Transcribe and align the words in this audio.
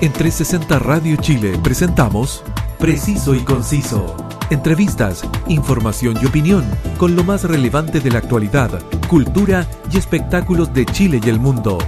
En 0.00 0.12
360 0.12 0.78
Radio 0.80 1.16
Chile 1.16 1.58
presentamos 1.62 2.42
Preciso 2.78 3.34
y 3.34 3.40
Conciso. 3.40 4.16
Entrevistas, 4.50 5.24
información 5.46 6.16
y 6.20 6.26
opinión 6.26 6.64
con 6.98 7.16
lo 7.16 7.24
más 7.24 7.44
relevante 7.44 8.00
de 8.00 8.10
la 8.10 8.18
actualidad, 8.18 8.82
cultura 9.08 9.66
y 9.90 9.96
espectáculos 9.96 10.74
de 10.74 10.84
Chile 10.84 11.20
y 11.24 11.28
el 11.28 11.38
mundo. 11.38 11.78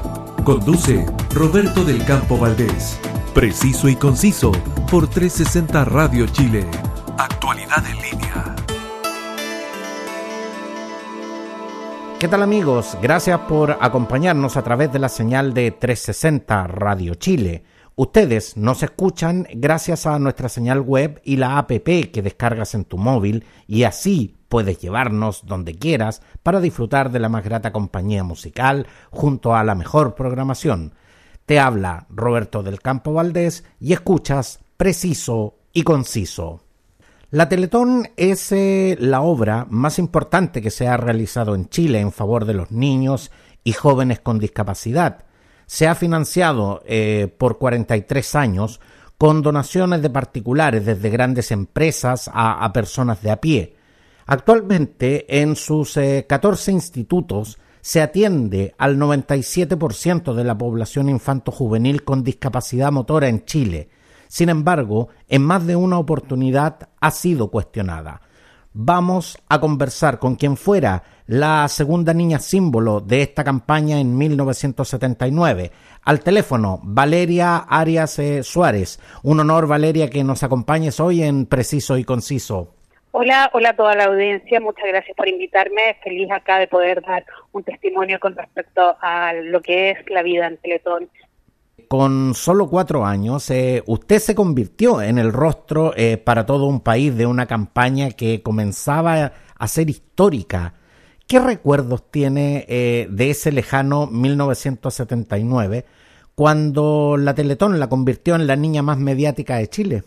Conduce 0.45 1.05
Roberto 1.35 1.85
del 1.85 2.05
Campo 2.05 2.39
Valdés. 2.39 2.99
Preciso 3.35 3.89
y 3.89 3.97
Conciso 3.97 4.53
por 4.91 5.09
360 5.09 5.85
Radio 5.85 6.27
Chile. 6.29 6.67
Actualidad 7.19 7.85
en 7.87 7.97
línea. 7.97 8.55
¿Qué 12.19 12.29
tal 12.29 12.43
amigos? 12.43 12.97
Gracias 13.03 13.41
por 13.41 13.77
acompañarnos 13.79 14.57
a 14.57 14.63
través 14.63 14.91
de 14.91 15.01
la 15.01 15.11
señal 15.11 15.53
de 15.53 15.73
360 15.73 16.67
Radio 16.69 17.15
Chile. 17.17 17.63
Ustedes 17.99 18.59
nos 18.59 18.83
escuchan 18.83 19.49
gracias 19.55 20.05
a 20.05 20.19
nuestra 20.19 20.51
señal 20.51 20.83
web 20.83 21.19
y 21.25 21.39
la 21.39 21.57
app 21.57 21.71
que 21.71 22.21
descargas 22.23 22.75
en 22.75 22.85
tu 22.85 22.99
móvil 22.99 23.47
y 23.67 23.85
así 23.85 24.37
puedes 24.51 24.79
llevarnos 24.79 25.47
donde 25.47 25.75
quieras 25.75 26.21
para 26.43 26.61
disfrutar 26.61 27.11
de 27.11 27.21
la 27.21 27.31
más 27.31 27.43
grata 27.43 27.73
compañía 27.73 28.23
musical 28.23 28.87
junto 29.11 29.57
a 29.57 29.65
la 29.65 29.75
mejor 29.75 30.15
programación. 30.15 30.93
Te 31.47 31.59
habla 31.59 32.07
Roberto 32.11 32.63
del 32.63 32.83
Campo 32.83 33.15
Valdés 33.15 33.65
y 33.81 33.95
escuchas 33.95 34.61
preciso 34.77 35.55
y 35.73 35.83
conciso. 35.83 36.61
La 37.31 37.49
Teletón 37.49 38.11
es 38.19 38.53
eh, 38.53 38.99
la 39.01 39.23
obra 39.23 39.67
más 39.71 39.99
importante 39.99 40.61
que 40.61 40.71
se 40.71 40.87
ha 40.87 40.99
realizado 40.99 41.55
en 41.55 41.71
Chile 41.71 42.01
en 42.01 42.13
favor 42.13 42.45
de 42.45 42.53
los 42.53 42.71
niños 42.71 43.31
y 43.65 43.73
jóvenes 43.73 44.21
con 44.21 44.39
discapacidad 44.39 45.25
se 45.67 45.89
ha 45.89 45.95
financiado 45.95 46.83
eh, 46.87 47.33
por 47.37 47.59
43 47.59 48.35
años 48.37 48.81
con 49.19 49.43
donaciones 49.43 50.03
de 50.03 50.11
particulares, 50.11 50.85
desde 50.85 51.11
grandes 51.11 51.51
empresas 51.51 52.31
a, 52.33 52.71
personas 52.73 53.23
de 53.23 53.31
a 53.31 53.41
pie. 53.41 53.77
Actualmente, 54.27 55.41
en 55.43 55.57
sus 55.57 55.99
14 56.27 56.71
eh, 56.71 56.75
institutos, 56.75 57.59
se 57.81 58.03
atiende 58.03 58.75
al 58.79 58.99
97% 58.99 60.35
de 60.35 60.45
la 60.45 60.59
población 60.59 61.09
infanto-juvenil 61.09 62.03
con 62.03 62.25
discapacidad 62.25 62.93
motora 62.93 63.29
en 63.29 63.45
Chile. 63.45 63.89
Sin 64.29 64.49
embargo, 64.49 65.09
en 65.29 65.43
más 65.43 65.67
de 65.67 65.77
una 65.77 65.99
oportunidad 65.99 66.89
ha 67.01 67.11
sido 67.11 67.49
cuestionada. 67.49 68.23
Vamos 68.73 69.39
a 69.49 69.61
conversar 69.61 70.19
con 70.19 70.35
quien 70.35 70.57
fuera 70.57 71.03
la 71.27 71.67
segunda 71.69 72.15
niña 72.15 72.39
símbolo 72.39 73.01
de 73.01 73.23
esta 73.23 73.43
campaña 73.43 73.99
en 73.99 74.17
1979. 74.17 75.71
Al 76.03 76.21
teléfono, 76.21 76.81
Valeria 76.83 77.59
Arias 77.69 78.19
eh, 78.19 78.43
Suárez. 78.43 79.01
Un 79.23 79.41
honor, 79.41 79.67
Valeria, 79.67 80.09
que 80.09 80.23
nos 80.23 80.43
acompañes 80.43 81.01
hoy 81.01 81.23
en 81.23 81.47
Preciso 81.47 81.99
y 81.99 82.05
Conciso. 82.05 82.75
Hola, 83.11 83.51
hola 83.55 83.71
a 83.71 83.77
toda 83.77 83.95
la 83.95 84.05
audiencia, 84.05 84.61
muchas 84.61 84.85
gracias 84.89 85.17
por 85.17 85.27
invitarme. 85.27 85.97
Feliz 86.05 86.31
acá 86.31 86.59
de 86.59 86.69
poder 86.69 87.03
dar 87.03 87.25
un 87.53 87.65
testimonio 87.65 88.21
con 88.21 88.37
respecto 88.37 88.95
a 89.01 89.33
lo 89.33 89.63
que 89.63 89.93
es 89.93 89.99
la 90.11 90.23
vida 90.23 90.47
en 90.47 90.59
Teletón. 90.59 91.09
Con 91.89 92.35
solo 92.35 92.69
cuatro 92.69 93.07
años, 93.07 93.49
eh, 93.51 93.83
usted 93.87 94.19
se 94.19 94.35
convirtió 94.35 95.01
en 95.01 95.19
el 95.19 95.33
rostro 95.33 95.95
eh, 95.97 96.19
para 96.19 96.45
todo 96.45 96.67
un 96.67 96.81
país 96.81 97.17
de 97.17 97.27
una 97.27 97.47
campaña 97.47 98.11
que 98.11 98.43
comenzaba 98.43 99.33
a 99.59 99.69
ser 99.69 99.89
histórica 99.89 100.75
¿Qué 101.29 101.41
recuerdos 101.41 102.09
tiene 102.13 102.65
eh, 102.69 103.09
de 103.11 103.31
ese 103.31 103.51
lejano 103.51 104.07
1979 104.07 105.85
cuando 106.37 107.17
la 107.19 107.35
Teletón 107.35 107.81
la 107.81 107.89
convirtió 107.89 108.37
en 108.37 108.47
la 108.47 108.55
niña 108.55 108.83
más 108.83 108.99
mediática 108.99 109.57
de 109.57 109.67
Chile? 109.67 110.03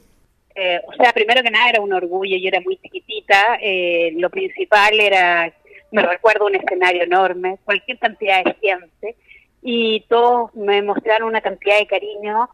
Eh, 0.56 0.80
o 0.88 0.94
sea, 0.94 1.12
primero 1.12 1.44
que 1.44 1.52
nada 1.52 1.72
era 1.72 1.82
un 1.82 1.92
orgullo, 1.92 2.38
yo 2.38 2.48
era 2.48 2.62
muy 2.62 2.78
chiquitita, 2.78 3.58
eh, 3.62 4.14
lo 4.16 4.30
principal 4.30 4.98
era, 4.98 5.54
me 5.92 6.04
recuerdo 6.04 6.46
un 6.46 6.56
escenario 6.56 7.04
enorme, 7.04 7.58
cualquier 7.66 8.00
cantidad 8.00 8.42
de 8.42 8.56
gente, 8.62 9.16
y 9.62 10.06
todos 10.08 10.56
me 10.56 10.82
mostraron 10.82 11.28
una 11.28 11.42
cantidad 11.42 11.80
de 11.80 11.88
cariño, 11.88 12.48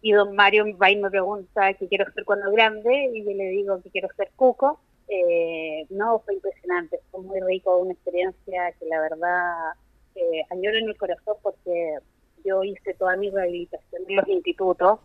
y 0.00 0.12
don 0.12 0.36
Mario 0.36 0.66
va 0.76 0.92
y 0.92 0.96
me 0.96 1.10
pregunta 1.10 1.74
qué 1.74 1.88
quiero 1.88 2.04
ser 2.12 2.24
cuando 2.24 2.52
grande, 2.52 3.10
y 3.14 3.24
yo 3.24 3.32
le 3.32 3.48
digo 3.48 3.82
que 3.82 3.90
quiero 3.90 4.08
ser 4.16 4.30
cuco, 4.36 4.78
eh, 5.08 5.86
no, 5.90 6.20
fue 6.20 6.34
impresionante, 6.34 7.00
fue 7.10 7.22
muy 7.22 7.40
rico, 7.40 7.76
una 7.78 7.92
experiencia 7.92 8.72
que 8.78 8.86
la 8.86 9.00
verdad 9.00 9.72
eh, 10.14 10.42
añoro 10.50 10.78
en 10.78 10.88
el 10.88 10.96
corazón 10.96 11.36
porque 11.42 11.98
yo 12.44 12.62
hice 12.64 12.94
toda 12.94 13.16
mi 13.16 13.30
rehabilitación 13.30 14.02
en 14.08 14.16
los 14.16 14.28
institutos, 14.28 15.00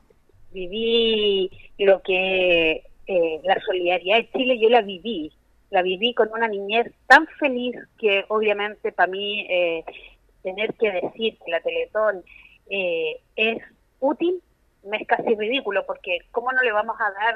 viví 0.51 1.51
lo 1.77 2.01
que 2.01 2.83
eh, 3.09 3.39
la 3.43 3.59
solidaridad 3.61 4.17
de 4.17 4.29
Chile, 4.31 4.59
yo 4.59 4.69
la 4.69 4.81
viví, 4.81 5.31
la 5.69 5.81
viví 5.81 6.13
con 6.13 6.29
una 6.33 6.47
niñez 6.47 6.91
tan 7.07 7.25
feliz 7.39 7.75
que 7.97 8.25
obviamente 8.27 8.91
para 8.91 9.11
mí 9.11 9.45
eh, 9.49 9.85
tener 10.43 10.73
que 10.73 10.91
decir 10.91 11.37
que 11.43 11.51
la 11.51 11.61
Teletón 11.61 12.23
eh, 12.69 13.21
es 13.35 13.63
útil 13.99 14.41
me 14.83 14.97
es 14.97 15.07
casi 15.07 15.35
ridículo 15.35 15.85
porque 15.85 16.19
cómo 16.31 16.51
no 16.51 16.61
le 16.61 16.71
vamos 16.71 16.95
a 16.99 17.11
dar 17.11 17.35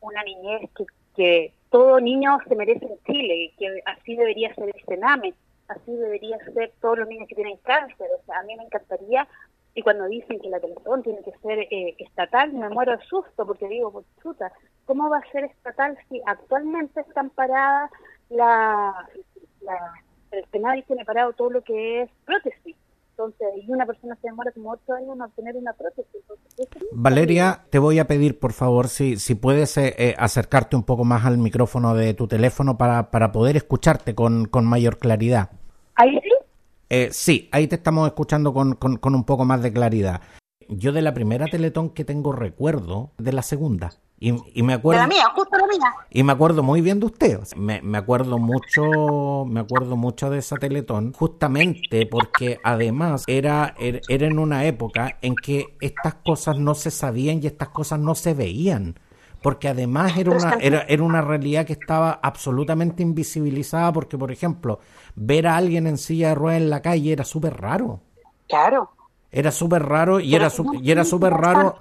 una 0.00 0.22
niñez 0.24 0.62
que, 0.76 0.84
que 1.16 1.52
todo 1.70 2.00
niño 2.00 2.38
se 2.48 2.54
merece 2.54 2.86
en 2.86 2.98
Chile, 3.04 3.52
que 3.58 3.82
así 3.86 4.14
debería 4.14 4.54
ser 4.54 4.68
el 4.68 4.84
Sename, 4.84 5.34
así 5.68 5.92
debería 5.92 6.38
ser 6.54 6.72
todos 6.80 6.98
los 6.98 7.08
niños 7.08 7.28
que 7.28 7.34
tienen 7.34 7.56
cáncer. 7.58 8.08
O 8.18 8.24
sea, 8.24 8.40
a 8.40 8.42
mí 8.44 8.54
me 8.56 8.64
encantaría, 8.64 9.26
y 9.74 9.82
cuando 9.82 10.06
dicen 10.06 10.40
que 10.40 10.48
la 10.48 10.60
televisión 10.60 11.02
tiene 11.02 11.22
que 11.22 11.32
ser 11.42 11.58
eh, 11.70 11.96
estatal, 11.98 12.52
me 12.52 12.68
muero 12.68 12.96
de 12.96 13.04
susto, 13.04 13.46
porque 13.46 13.68
digo, 13.68 13.90
pues 13.90 14.06
chuta, 14.22 14.52
¿cómo 14.84 15.10
va 15.10 15.18
a 15.18 15.32
ser 15.32 15.44
estatal 15.44 15.98
si 16.08 16.20
actualmente 16.26 17.00
están 17.00 17.30
paradas 17.30 17.90
la, 18.28 19.08
la 19.60 19.92
el 20.32 20.44
Sename 20.50 20.82
tiene 20.82 21.04
parado 21.04 21.32
todo 21.32 21.50
lo 21.50 21.62
que 21.62 22.02
es 22.02 22.10
prótesis? 22.24 22.76
Entonces, 23.18 23.48
y 23.66 23.70
una 23.72 23.86
persona 23.86 24.14
se 24.20 24.28
demora 24.28 24.52
como 24.52 24.72
ocho 24.72 24.92
años 24.92 25.14
en 25.14 25.22
obtener 25.22 25.56
una 25.56 25.72
prótesis. 25.72 26.22
Valeria, 26.92 27.64
te 27.70 27.78
voy 27.78 27.98
a 27.98 28.06
pedir, 28.06 28.38
por 28.38 28.52
favor, 28.52 28.88
si, 28.88 29.16
si 29.16 29.34
puedes 29.34 29.78
eh, 29.78 29.94
eh, 29.96 30.14
acercarte 30.18 30.76
un 30.76 30.82
poco 30.82 31.04
más 31.04 31.24
al 31.24 31.38
micrófono 31.38 31.94
de 31.94 32.12
tu 32.12 32.28
teléfono 32.28 32.76
para, 32.76 33.10
para 33.10 33.32
poder 33.32 33.56
escucharte 33.56 34.14
con, 34.14 34.44
con 34.44 34.66
mayor 34.66 34.98
claridad. 34.98 35.50
¿Ahí 35.94 36.20
sí? 36.22 36.30
Eh, 36.90 37.08
sí, 37.10 37.48
ahí 37.52 37.66
te 37.68 37.76
estamos 37.76 38.06
escuchando 38.06 38.52
con, 38.52 38.74
con, 38.74 38.98
con 38.98 39.14
un 39.14 39.24
poco 39.24 39.46
más 39.46 39.62
de 39.62 39.72
claridad. 39.72 40.20
Yo 40.68 40.92
de 40.92 41.00
la 41.00 41.14
primera 41.14 41.46
Teletón 41.46 41.90
que 41.90 42.04
tengo 42.04 42.32
recuerdo, 42.32 43.12
de 43.16 43.32
la 43.32 43.42
segunda. 43.42 43.92
Y, 44.18 44.62
me 44.62 44.72
acuerdo, 44.72 45.02
de 45.02 45.08
la 45.08 45.14
mía, 45.14 45.24
justo 45.34 45.58
la 45.58 45.66
mía. 45.66 45.94
Y 46.10 46.22
me 46.22 46.32
acuerdo 46.32 46.62
muy 46.62 46.80
bien 46.80 47.00
de 47.00 47.06
usted. 47.06 47.40
Me, 47.54 47.82
me, 47.82 47.98
acuerdo 47.98 48.38
mucho, 48.38 49.44
me 49.46 49.60
acuerdo 49.60 49.96
mucho 49.96 50.30
de 50.30 50.38
esa 50.38 50.56
Teletón, 50.56 51.12
justamente 51.12 52.06
porque 52.06 52.58
además 52.64 53.24
era, 53.26 53.74
er, 53.78 54.00
era 54.08 54.26
en 54.26 54.38
una 54.38 54.64
época 54.64 55.18
en 55.20 55.34
que 55.34 55.76
estas 55.82 56.14
cosas 56.14 56.58
no 56.58 56.74
se 56.74 56.90
sabían 56.90 57.42
y 57.42 57.46
estas 57.46 57.68
cosas 57.68 57.98
no 57.98 58.14
se 58.14 58.32
veían. 58.32 58.98
Porque 59.42 59.68
además 59.68 60.16
era 60.16 60.30
una, 60.30 60.54
era, 60.60 60.80
era 60.88 61.02
una 61.02 61.20
realidad 61.20 61.66
que 61.66 61.74
estaba 61.74 62.18
absolutamente 62.22 63.02
invisibilizada, 63.02 63.92
porque 63.92 64.16
por 64.16 64.32
ejemplo, 64.32 64.80
ver 65.14 65.46
a 65.46 65.58
alguien 65.58 65.86
en 65.86 65.98
silla 65.98 66.30
de 66.30 66.36
ruedas 66.36 66.62
en 66.62 66.70
la 66.70 66.80
calle 66.80 67.12
era 67.12 67.24
súper 67.24 67.60
raro. 67.60 68.00
Claro. 68.48 68.95
Era 69.36 69.52
súper 69.52 69.82
raro 69.82 70.18
y 70.18 70.34
era, 70.34 70.48
y 70.80 70.90
era 70.90 71.04
súper 71.04 71.34
raro 71.34 71.76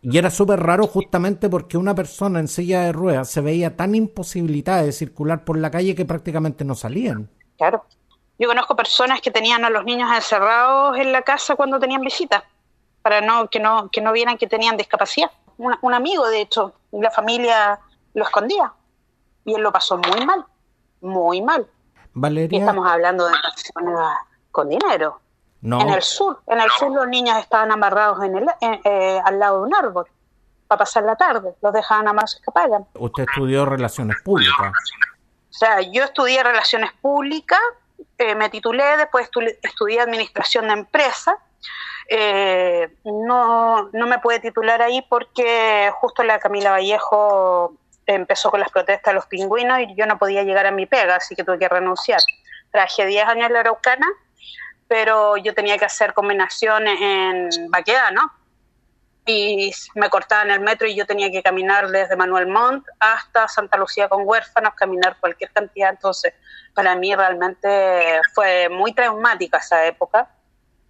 y 0.00 0.16
era 0.16 0.30
súper 0.30 0.60
raro 0.60 0.86
justamente 0.86 1.48
porque 1.48 1.76
una 1.76 1.92
persona 1.92 2.38
en 2.38 2.46
silla 2.46 2.82
de 2.82 2.92
ruedas 2.92 3.28
se 3.28 3.40
veía 3.40 3.76
tan 3.76 3.96
imposibilitada 3.96 4.84
de 4.84 4.92
circular 4.92 5.44
por 5.44 5.58
la 5.58 5.72
calle 5.72 5.96
que 5.96 6.04
prácticamente 6.04 6.64
no 6.64 6.76
salían. 6.76 7.28
Claro. 7.56 7.84
Yo 8.38 8.46
conozco 8.46 8.76
personas 8.76 9.20
que 9.20 9.32
tenían 9.32 9.64
a 9.64 9.70
los 9.70 9.84
niños 9.84 10.08
encerrados 10.14 10.96
en 10.98 11.10
la 11.10 11.22
casa 11.22 11.56
cuando 11.56 11.80
tenían 11.80 12.00
visitas 12.00 12.44
para 13.02 13.20
no 13.22 13.50
que 13.50 13.58
no 13.58 13.90
que 13.90 14.00
no 14.00 14.12
vieran 14.12 14.38
que 14.38 14.46
tenían 14.46 14.76
discapacidad. 14.76 15.32
un 15.56 15.94
amigo, 15.94 16.28
de 16.28 16.42
hecho, 16.42 16.74
la 16.92 17.10
familia 17.10 17.80
lo 18.14 18.22
escondía 18.22 18.72
y 19.44 19.54
él 19.54 19.62
lo 19.62 19.72
pasó 19.72 19.98
muy 19.98 20.24
mal, 20.24 20.44
muy 21.00 21.42
mal. 21.42 21.66
Valeria. 22.14 22.60
estamos 22.60 22.88
hablando 22.88 23.26
de 23.26 23.32
personas 23.32 24.16
con 24.52 24.68
dinero. 24.68 25.20
En 25.62 25.90
el 25.90 26.02
sur, 26.02 26.40
en 26.46 26.60
el 26.60 26.70
sur 26.70 26.92
los 26.92 27.08
niños 27.08 27.36
estaban 27.38 27.72
amarrados 27.72 28.22
en 28.22 28.36
el, 28.36 28.46
eh, 28.60 29.20
al 29.24 29.38
lado 29.38 29.58
de 29.58 29.66
un 29.66 29.74
árbol 29.74 30.06
para 30.68 30.78
pasar 30.80 31.02
la 31.02 31.16
tarde, 31.16 31.54
los 31.62 31.72
dejaban 31.72 32.06
amarrados 32.06 32.34
y 32.34 32.38
escapaban. 32.38 32.86
Usted 32.94 33.24
estudió 33.24 33.64
relaciones 33.64 34.16
públicas. 34.22 34.72
O 35.50 35.52
sea, 35.52 35.80
yo 35.80 36.04
estudié 36.04 36.42
relaciones 36.42 36.92
públicas, 37.00 37.58
eh, 38.18 38.34
me 38.34 38.50
titulé, 38.50 38.96
después 38.98 39.28
estudié 39.62 40.00
administración 40.00 40.68
de 40.68 40.74
empresas. 40.74 41.34
Eh, 42.08 42.96
no, 43.04 43.90
no 43.92 44.06
me 44.06 44.18
pude 44.18 44.40
titular 44.40 44.80
ahí 44.80 45.04
porque 45.08 45.90
justo 45.94 46.22
la 46.22 46.38
Camila 46.38 46.70
Vallejo 46.70 47.74
empezó 48.06 48.50
con 48.50 48.60
las 48.60 48.70
protestas 48.70 49.12
de 49.12 49.14
los 49.14 49.26
pingüinos 49.26 49.80
y 49.80 49.94
yo 49.94 50.06
no 50.06 50.18
podía 50.18 50.42
llegar 50.42 50.66
a 50.66 50.70
mi 50.70 50.86
pega, 50.86 51.16
así 51.16 51.34
que 51.34 51.44
tuve 51.44 51.58
que 51.58 51.68
renunciar. 51.68 52.20
Traje 52.70 53.06
10 53.06 53.26
años 53.26 53.46
en 53.46 53.52
la 53.54 53.60
Araucana 53.60 54.06
pero 54.88 55.36
yo 55.36 55.54
tenía 55.54 55.78
que 55.78 55.84
hacer 55.84 56.14
combinación 56.14 56.88
en 56.88 57.50
Baquedano, 57.68 58.32
y 59.28 59.70
me 59.94 60.08
cortaban 60.08 60.50
el 60.50 60.60
metro 60.60 60.88
y 60.88 60.96
yo 60.96 61.06
tenía 61.06 61.30
que 61.30 61.42
caminar 61.42 61.90
desde 61.90 62.16
Manuel 62.16 62.46
Montt 62.46 62.86
hasta 62.98 63.46
Santa 63.46 63.76
Lucía 63.76 64.08
con 64.08 64.22
huérfanos, 64.26 64.72
caminar 64.74 65.18
cualquier 65.20 65.52
cantidad. 65.52 65.90
Entonces, 65.90 66.32
para 66.74 66.96
mí 66.96 67.14
realmente 67.14 68.20
fue 68.34 68.68
muy 68.70 68.94
traumática 68.94 69.58
esa 69.58 69.84
época. 69.86 70.30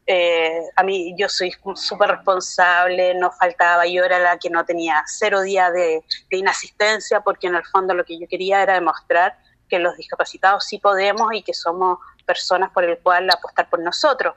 Eh, 0.06 0.62
a 0.76 0.82
mí 0.84 1.14
yo 1.18 1.28
soy 1.28 1.52
súper 1.74 2.10
responsable, 2.10 3.14
no 3.14 3.30
faltaba, 3.32 3.86
yo 3.86 4.04
era 4.04 4.18
la 4.18 4.38
que 4.38 4.48
no 4.48 4.64
tenía 4.64 5.02
cero 5.06 5.42
días 5.42 5.72
de 5.72 6.02
inasistencia 6.30 7.20
porque 7.20 7.48
en 7.48 7.56
el 7.56 7.66
fondo 7.66 7.92
lo 7.92 8.04
que 8.04 8.18
yo 8.18 8.26
quería 8.26 8.62
era 8.62 8.74
demostrar 8.74 9.36
que 9.68 9.78
los 9.78 9.96
discapacitados 9.96 10.64
sí 10.64 10.78
podemos 10.78 11.28
y 11.34 11.42
que 11.42 11.52
somos 11.52 11.98
personas 12.28 12.70
por 12.70 12.84
el 12.84 12.98
cual 12.98 13.28
apostar 13.30 13.68
por 13.70 13.80
nosotros. 13.80 14.34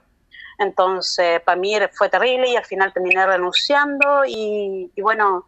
Entonces, 0.57 1.41
para 1.41 1.59
mí 1.59 1.75
fue 1.91 2.07
terrible 2.07 2.49
y 2.49 2.55
al 2.55 2.65
final 2.65 2.93
terminé 2.93 3.25
renunciando 3.25 4.23
y, 4.25 4.91
bueno, 5.01 5.45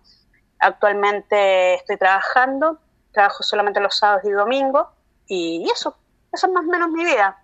actualmente 0.60 1.76
estoy 1.76 1.98
trabajando, 1.98 2.80
trabajo 3.12 3.44
solamente 3.44 3.80
los 3.80 3.98
sábados 3.98 4.24
y 4.26 4.32
domingos 4.32 4.88
y 5.28 5.70
eso, 5.72 5.96
eso 6.32 6.48
es 6.48 6.54
más 6.54 6.66
o 6.66 6.68
menos 6.68 6.90
mi 6.90 7.06
vida. 7.06 7.43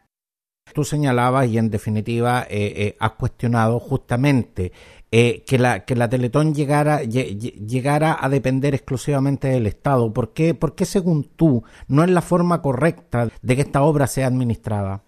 Tú 0.73 0.83
señalabas 0.83 1.47
y 1.47 1.57
en 1.57 1.69
definitiva 1.69 2.45
eh, 2.49 2.73
eh, 2.75 2.95
has 2.99 3.11
cuestionado 3.11 3.79
justamente 3.79 4.71
eh, 5.11 5.43
que, 5.45 5.57
la, 5.57 5.85
que 5.85 5.95
la 5.95 6.09
Teletón 6.09 6.53
llegara, 6.53 7.01
llegara 7.03 8.17
a 8.19 8.29
depender 8.29 8.75
exclusivamente 8.75 9.47
del 9.47 9.67
Estado. 9.67 10.13
¿Por 10.13 10.33
qué, 10.33 10.53
¿Por 10.53 10.75
qué, 10.75 10.85
según 10.85 11.23
tú, 11.35 11.63
no 11.87 12.03
es 12.03 12.09
la 12.09 12.21
forma 12.21 12.61
correcta 12.61 13.29
de 13.41 13.55
que 13.55 13.61
esta 13.61 13.81
obra 13.81 14.07
sea 14.07 14.27
administrada? 14.27 15.01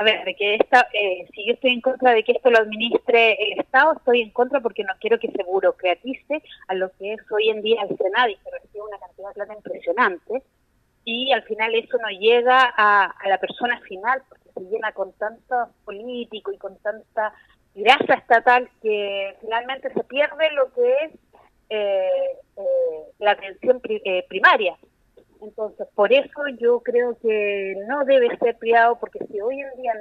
a 0.00 0.02
ver, 0.02 0.24
de 0.24 0.34
que 0.34 0.54
esta, 0.54 0.88
eh, 0.94 1.28
si 1.34 1.44
yo 1.44 1.52
estoy 1.52 1.72
en 1.72 1.82
contra 1.82 2.12
de 2.14 2.24
que 2.24 2.32
esto 2.32 2.50
lo 2.50 2.56
administre 2.60 3.36
el 3.38 3.60
Estado, 3.60 3.92
estoy 3.92 4.22
en 4.22 4.30
contra 4.30 4.58
porque 4.60 4.82
no 4.82 4.94
quiero 4.98 5.18
que 5.18 5.30
se 5.30 5.42
burocratice 5.42 6.42
a 6.68 6.74
lo 6.74 6.90
que 6.92 7.12
es 7.12 7.20
hoy 7.30 7.50
en 7.50 7.60
día 7.60 7.82
el 7.82 7.98
Senado 7.98 8.30
y 8.30 8.36
se 8.36 8.50
recibe 8.50 8.82
una 8.82 8.98
cantidad 8.98 9.28
de 9.28 9.34
plata 9.34 9.54
impresionante 9.54 10.42
y 11.04 11.32
al 11.32 11.42
final 11.42 11.74
eso 11.74 11.98
no 11.98 12.08
llega 12.18 12.72
a, 12.78 13.14
la 13.28 13.36
persona 13.36 13.78
final 13.80 14.22
se 14.52 14.60
llena 14.60 14.92
con 14.92 15.12
tanto 15.12 15.68
político 15.84 16.52
y 16.52 16.58
con 16.58 16.76
tanta 16.78 17.32
grasa 17.74 18.14
estatal 18.14 18.68
que 18.82 19.36
finalmente 19.40 19.92
se 19.92 20.04
pierde 20.04 20.50
lo 20.52 20.72
que 20.72 20.92
es 21.04 21.12
eh, 21.70 22.08
eh, 22.56 23.12
la 23.18 23.32
atención 23.32 23.80
primaria. 24.28 24.76
Entonces, 25.40 25.86
por 25.94 26.12
eso 26.12 26.48
yo 26.58 26.80
creo 26.80 27.16
que 27.18 27.74
no 27.86 28.04
debe 28.04 28.36
ser 28.38 28.58
privado, 28.58 28.98
porque 28.98 29.24
si 29.26 29.40
hoy 29.40 29.60
en 29.60 29.80
día 29.80 29.92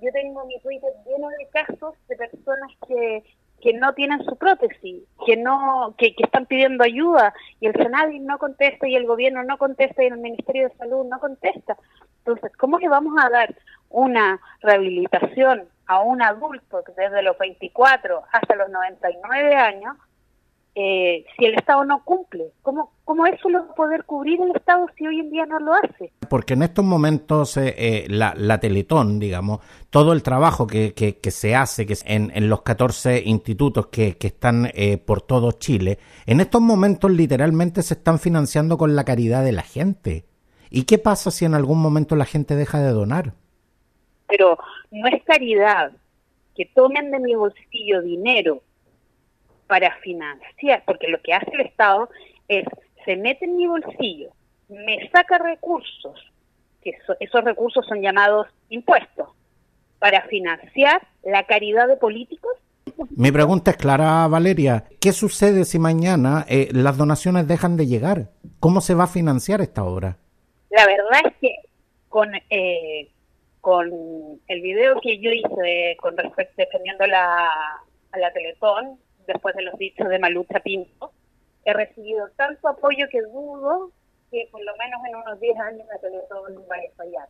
yo 0.00 0.12
tengo 0.12 0.44
mi 0.44 0.58
Twitter 0.60 0.90
lleno 1.06 1.28
de 1.28 1.48
casos 1.48 1.94
de 2.08 2.16
personas 2.16 2.70
que, 2.86 3.22
que 3.62 3.72
no 3.72 3.94
tienen 3.94 4.22
su 4.24 4.36
prótesis, 4.36 5.02
que 5.24 5.36
no 5.36 5.94
que, 5.96 6.14
que 6.14 6.24
están 6.24 6.46
pidiendo 6.46 6.84
ayuda 6.84 7.32
y 7.60 7.66
el 7.66 7.74
Senadi 7.74 8.18
no 8.20 8.38
contesta 8.38 8.86
y 8.86 8.96
el 8.96 9.06
gobierno 9.06 9.42
no 9.42 9.56
contesta 9.56 10.02
y 10.02 10.08
el 10.08 10.18
Ministerio 10.18 10.68
de 10.68 10.76
Salud 10.76 11.06
no 11.06 11.18
contesta. 11.18 11.76
Entonces, 12.26 12.56
¿cómo 12.56 12.78
le 12.78 12.88
vamos 12.88 13.12
a 13.22 13.28
dar 13.28 13.54
una 13.90 14.40
rehabilitación 14.62 15.64
a 15.86 16.00
un 16.00 16.22
adulto 16.22 16.82
desde 16.96 17.22
los 17.22 17.36
24 17.38 18.22
hasta 18.32 18.56
los 18.56 18.70
99 18.70 19.54
años 19.54 19.94
eh, 20.74 21.26
si 21.36 21.44
el 21.44 21.54
Estado 21.54 21.84
no 21.84 22.02
cumple? 22.02 22.46
¿Cómo, 22.62 22.92
¿Cómo 23.04 23.26
eso 23.26 23.50
lo 23.50 23.66
va 23.66 23.72
a 23.72 23.74
poder 23.74 24.04
cubrir 24.04 24.40
el 24.40 24.56
Estado 24.56 24.86
si 24.96 25.06
hoy 25.06 25.20
en 25.20 25.30
día 25.30 25.44
no 25.44 25.58
lo 25.58 25.74
hace? 25.74 26.14
Porque 26.30 26.54
en 26.54 26.62
estos 26.62 26.82
momentos 26.82 27.58
eh, 27.58 27.74
eh, 27.76 28.06
la, 28.08 28.32
la, 28.34 28.58
Teletón, 28.58 29.18
digamos, 29.18 29.60
todo 29.90 30.14
el 30.14 30.22
trabajo 30.22 30.66
que, 30.66 30.94
que, 30.94 31.30
se 31.30 31.54
hace 31.54 31.84
que 31.84 31.94
en, 32.06 32.32
en, 32.34 32.48
los 32.48 32.62
14 32.62 33.22
institutos 33.26 33.88
que, 33.88 34.16
que 34.16 34.28
están 34.28 34.70
por 35.04 35.20
todo 35.20 35.52
Chile, 35.52 35.98
en 36.24 36.40
estos 36.40 36.62
momentos 36.62 37.10
literalmente 37.10 37.82
se 37.82 37.92
están 37.92 38.18
financiando 38.18 38.78
con 38.78 38.96
la 38.96 39.04
caridad 39.04 39.44
de 39.44 39.52
la 39.52 39.62
gente. 39.62 40.24
¿Y 40.74 40.86
qué 40.86 40.98
pasa 40.98 41.30
si 41.30 41.44
en 41.44 41.54
algún 41.54 41.80
momento 41.80 42.16
la 42.16 42.24
gente 42.24 42.56
deja 42.56 42.80
de 42.80 42.90
donar? 42.90 43.32
Pero 44.26 44.58
no 44.90 45.06
es 45.06 45.22
caridad 45.22 45.92
que 46.56 46.66
tomen 46.74 47.12
de 47.12 47.20
mi 47.20 47.36
bolsillo 47.36 48.02
dinero 48.02 48.60
para 49.68 49.94
financiar, 49.98 50.82
porque 50.84 51.06
lo 51.06 51.22
que 51.22 51.32
hace 51.32 51.48
el 51.52 51.60
Estado 51.60 52.08
es, 52.48 52.64
se 53.04 53.14
mete 53.14 53.44
en 53.44 53.56
mi 53.56 53.68
bolsillo, 53.68 54.30
me 54.68 55.08
saca 55.12 55.38
recursos, 55.38 56.18
que 56.82 56.98
esos 57.20 57.44
recursos 57.44 57.86
son 57.86 58.02
llamados 58.02 58.48
impuestos, 58.68 59.28
para 60.00 60.22
financiar 60.22 61.06
la 61.22 61.44
caridad 61.46 61.86
de 61.86 61.98
políticos. 61.98 62.50
Mi 63.10 63.30
pregunta 63.30 63.70
es 63.70 63.76
clara, 63.76 64.26
Valeria. 64.26 64.86
¿Qué 65.00 65.12
sucede 65.12 65.66
si 65.66 65.78
mañana 65.78 66.44
eh, 66.48 66.68
las 66.72 66.96
donaciones 66.96 67.46
dejan 67.46 67.76
de 67.76 67.86
llegar? 67.86 68.32
¿Cómo 68.58 68.80
se 68.80 68.94
va 68.94 69.04
a 69.04 69.06
financiar 69.06 69.60
esta 69.60 69.84
obra? 69.84 70.18
La 70.74 70.86
verdad 70.86 71.20
es 71.24 71.36
que 71.40 71.54
con, 72.08 72.32
eh, 72.50 73.08
con 73.60 73.92
el 74.48 74.60
video 74.60 75.00
que 75.00 75.20
yo 75.20 75.30
hice 75.30 75.96
con 76.00 76.16
respecto 76.16 76.54
defendiendo 76.56 77.06
la, 77.06 77.48
a 78.10 78.18
la 78.18 78.32
Teletón, 78.32 78.98
después 79.24 79.54
de 79.54 79.62
los 79.62 79.78
dichos 79.78 80.08
de 80.08 80.18
Malucha 80.18 80.58
Pinto, 80.58 81.12
he 81.64 81.72
recibido 81.72 82.28
tanto 82.36 82.66
apoyo 82.66 83.06
que 83.08 83.22
dudo 83.22 83.92
que 84.32 84.48
por 84.50 84.64
lo 84.64 84.72
menos 84.76 85.00
en 85.08 85.14
unos 85.14 85.38
10 85.38 85.56
años 85.60 85.86
la 85.86 85.98
Teletón 86.00 86.66
vaya 86.66 86.88
a 86.92 86.96
fallar. 86.96 87.28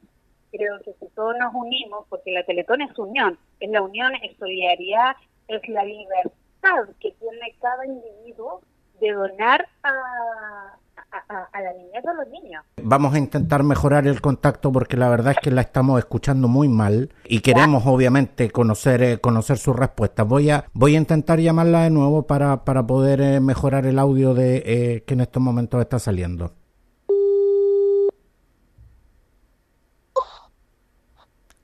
Creo 0.51 0.81
que 0.81 0.95
si 0.95 1.07
todos 1.15 1.37
nos 1.37 1.53
unimos, 1.53 2.07
porque 2.09 2.33
la 2.33 2.45
Teletón 2.45 2.81
es 2.81 2.99
unión, 2.99 3.39
es 3.61 3.69
la 3.69 3.83
unión, 3.83 4.15
es 4.23 4.35
solidaridad, 4.39 5.17
es 5.49 5.69
la 5.69 5.85
libertad 5.85 6.89
que 6.99 7.13
tiene 7.13 7.55
cada 7.61 7.85
individuo 7.85 8.63
de 9.01 9.13
donar 9.13 9.69
a, 9.83 10.79
a, 11.29 11.61
la 11.61 11.73
niñez 11.73 12.05
a 12.05 12.15
los 12.15 12.29
niños. 12.29 12.65
Vamos 12.83 13.15
a 13.15 13.19
intentar 13.19 13.63
mejorar 13.63 14.07
el 14.07 14.21
contacto 14.21 14.73
porque 14.73 14.97
la 14.97 15.09
verdad 15.09 15.33
es 15.33 15.39
que 15.39 15.51
la 15.51 15.61
estamos 15.61 15.99
escuchando 15.99 16.49
muy 16.49 16.69
mal 16.69 17.13
y 17.25 17.41
queremos 17.41 17.85
obviamente 17.87 18.51
conocer 18.51 19.03
eh, 19.03 19.19
conocer 19.19 19.59
sus 19.59 19.77
respuestas. 19.77 20.27
Voy 20.27 20.51
a 20.51 20.65
voy 20.73 20.95
a 20.95 20.99
intentar 20.99 21.41
llamarla 21.41 21.83
de 21.83 21.91
nuevo 21.91 22.27
para, 22.27 22.65
para 22.65 22.87
poder 22.87 23.21
eh, 23.21 23.41
mejorar 23.41 23.87
el 23.87 23.99
audio 23.99 24.35
de 24.35 24.63
eh, 24.67 25.05
que 25.07 25.15
en 25.15 25.21
estos 25.21 25.43
momentos 25.43 25.81
está 25.81 25.99
saliendo. 25.99 26.53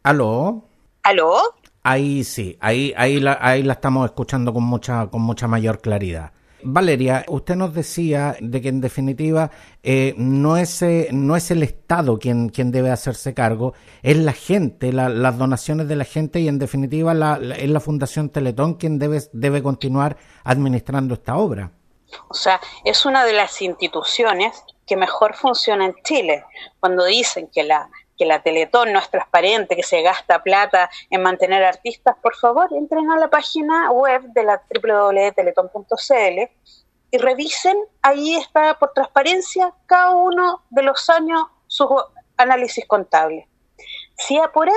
¿Aló? 0.03 0.64
¿Aló? 1.03 1.37
Ahí 1.82 2.25
sí, 2.25 2.56
ahí, 2.61 2.93
ahí, 2.96 3.20
la, 3.20 3.38
ahí 3.41 3.62
la 3.62 3.75
estamos 3.75 4.05
escuchando 4.06 4.53
con 4.53 4.64
mucha, 4.64 5.06
con 5.08 5.23
mucha 5.23 5.46
mayor 5.46 5.81
claridad. 5.81 6.32
Valeria, 6.62 7.24
usted 7.29 7.56
nos 7.56 7.74
decía 7.74 8.36
de 8.40 8.60
que 8.60 8.69
en 8.69 8.81
definitiva 8.81 9.50
eh, 9.82 10.14
no, 10.17 10.56
es, 10.56 10.82
eh, 10.82 11.08
no 11.12 11.36
es 11.36 11.50
el 11.50 11.62
Estado 11.62 12.19
quien, 12.19 12.48
quien 12.48 12.70
debe 12.70 12.90
hacerse 12.90 13.34
cargo, 13.34 13.74
es 14.02 14.17
la 14.17 14.32
gente, 14.32 14.93
las 14.93 15.38
donaciones 15.38 15.88
de 15.88 15.96
la 15.96 16.05
gente 16.05 16.40
y 16.40 16.48
en 16.48 16.58
definitiva 16.58 17.12
es 17.12 17.70
la 17.70 17.81
Fundación 17.81 18.31
Teletón 18.31 18.74
quien 18.74 18.98
debe, 18.98 19.20
debe 19.32 19.62
continuar 19.62 20.17
administrando 20.44 21.14
esta 21.14 21.36
obra. 21.36 21.72
O 22.29 22.34
sea, 22.34 22.60
es 22.84 23.06
una 23.06 23.24
de 23.24 23.32
las 23.32 23.60
instituciones 23.62 24.64
que 24.86 24.96
mejor 24.96 25.34
funciona 25.34 25.86
en 25.86 25.94
Chile. 26.02 26.44
Cuando 26.81 27.05
dicen 27.05 27.48
que 27.52 27.62
la, 27.62 27.88
que 28.20 28.27
la 28.27 28.43
Teletón 28.43 28.93
no 28.93 28.98
es 28.98 29.08
transparente, 29.08 29.74
que 29.74 29.82
se 29.82 30.03
gasta 30.03 30.43
plata 30.43 30.91
en 31.08 31.22
mantener 31.22 31.65
artistas, 31.65 32.15
por 32.20 32.36
favor, 32.36 32.69
entren 32.70 33.10
a 33.10 33.17
la 33.17 33.31
página 33.31 33.91
web 33.91 34.20
de 34.34 34.44
la 34.44 34.60
www.teletón.cl 34.69 36.50
y 37.12 37.17
revisen, 37.17 37.79
ahí 38.03 38.36
está 38.36 38.79
por 38.79 38.93
transparencia 38.93 39.72
cada 39.86 40.10
uno 40.10 40.62
de 40.69 40.82
los 40.82 41.08
años 41.08 41.44
sus 41.67 41.89
análisis 42.36 42.86
contables. 42.86 43.46
Si 44.19 44.39
a 44.39 44.53
por 44.53 44.69
A, 44.69 44.72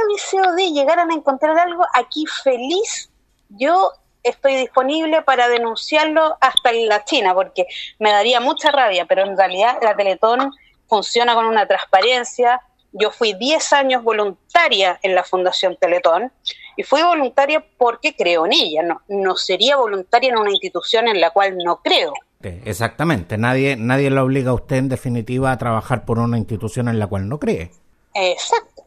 B, 0.55 0.71
llegaran 0.71 1.11
a 1.11 1.13
encontrar 1.13 1.59
algo, 1.59 1.83
aquí 1.93 2.25
feliz, 2.45 3.11
yo 3.49 3.91
estoy 4.23 4.55
disponible 4.55 5.21
para 5.21 5.49
denunciarlo 5.49 6.37
hasta 6.39 6.69
en 6.69 6.87
la 6.87 7.03
China, 7.03 7.33
porque 7.33 7.65
me 7.99 8.09
daría 8.09 8.39
mucha 8.39 8.71
rabia, 8.71 9.03
pero 9.03 9.23
en 9.23 9.35
realidad 9.35 9.79
la 9.81 9.97
Teletón 9.97 10.53
funciona 10.87 11.35
con 11.35 11.45
una 11.45 11.67
transparencia, 11.67 12.61
yo 12.93 13.11
fui 13.11 13.33
10 13.33 13.73
años 13.73 14.03
voluntaria 14.03 14.99
en 15.01 15.15
la 15.15 15.23
Fundación 15.23 15.75
Teletón 15.77 16.31
y 16.77 16.83
fui 16.83 17.01
voluntaria 17.01 17.63
porque 17.77 18.15
creo 18.15 18.45
en 18.45 18.53
ella, 18.53 18.83
no, 18.83 19.01
no 19.07 19.35
sería 19.35 19.75
voluntaria 19.77 20.29
en 20.29 20.37
una 20.37 20.51
institución 20.51 21.07
en 21.07 21.19
la 21.19 21.31
cual 21.31 21.57
no 21.57 21.81
creo. 21.81 22.13
Exactamente, 22.41 23.37
nadie, 23.37 23.75
nadie 23.77 24.09
la 24.09 24.23
obliga 24.23 24.51
a 24.51 24.55
usted 24.55 24.75
en 24.77 24.89
definitiva 24.89 25.51
a 25.51 25.57
trabajar 25.57 26.05
por 26.05 26.19
una 26.19 26.37
institución 26.37 26.87
en 26.87 26.99
la 26.99 27.07
cual 27.07 27.29
no 27.29 27.39
cree. 27.39 27.71
Exacto. 28.13 28.83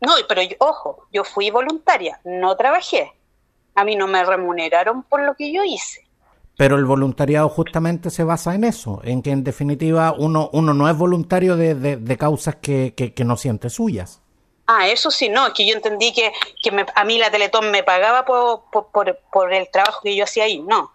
No, 0.00 0.14
pero 0.28 0.42
ojo, 0.58 1.06
yo 1.12 1.22
fui 1.22 1.50
voluntaria, 1.50 2.20
no 2.24 2.56
trabajé. 2.56 3.12
A 3.74 3.84
mí 3.84 3.94
no 3.94 4.08
me 4.08 4.24
remuneraron 4.24 5.04
por 5.04 5.22
lo 5.22 5.34
que 5.34 5.52
yo 5.52 5.62
hice. 5.64 6.06
Pero 6.56 6.76
el 6.76 6.84
voluntariado 6.84 7.48
justamente 7.48 8.10
se 8.10 8.24
basa 8.24 8.54
en 8.54 8.64
eso, 8.64 9.00
en 9.04 9.22
que 9.22 9.30
en 9.30 9.42
definitiva 9.42 10.14
uno, 10.16 10.50
uno 10.52 10.74
no 10.74 10.88
es 10.88 10.96
voluntario 10.96 11.56
de, 11.56 11.74
de, 11.74 12.16
causas 12.18 12.56
que, 12.56 12.94
que, 12.94 13.24
no 13.24 13.36
siente 13.36 13.70
suyas. 13.70 14.20
Ah, 14.66 14.88
eso 14.88 15.10
sí, 15.10 15.28
no, 15.28 15.46
es 15.46 15.54
que 15.54 15.66
yo 15.66 15.74
entendí 15.74 16.12
que, 16.12 16.30
que 16.62 16.86
a 16.94 17.04
mí 17.04 17.18
la 17.18 17.30
Teletón 17.30 17.70
me 17.70 17.82
pagaba 17.82 18.24
por, 18.24 18.64
por, 18.70 19.18
por, 19.32 19.52
el 19.52 19.68
trabajo 19.70 20.00
que 20.02 20.14
yo 20.14 20.24
hacía 20.24 20.44
ahí, 20.44 20.60
no. 20.60 20.92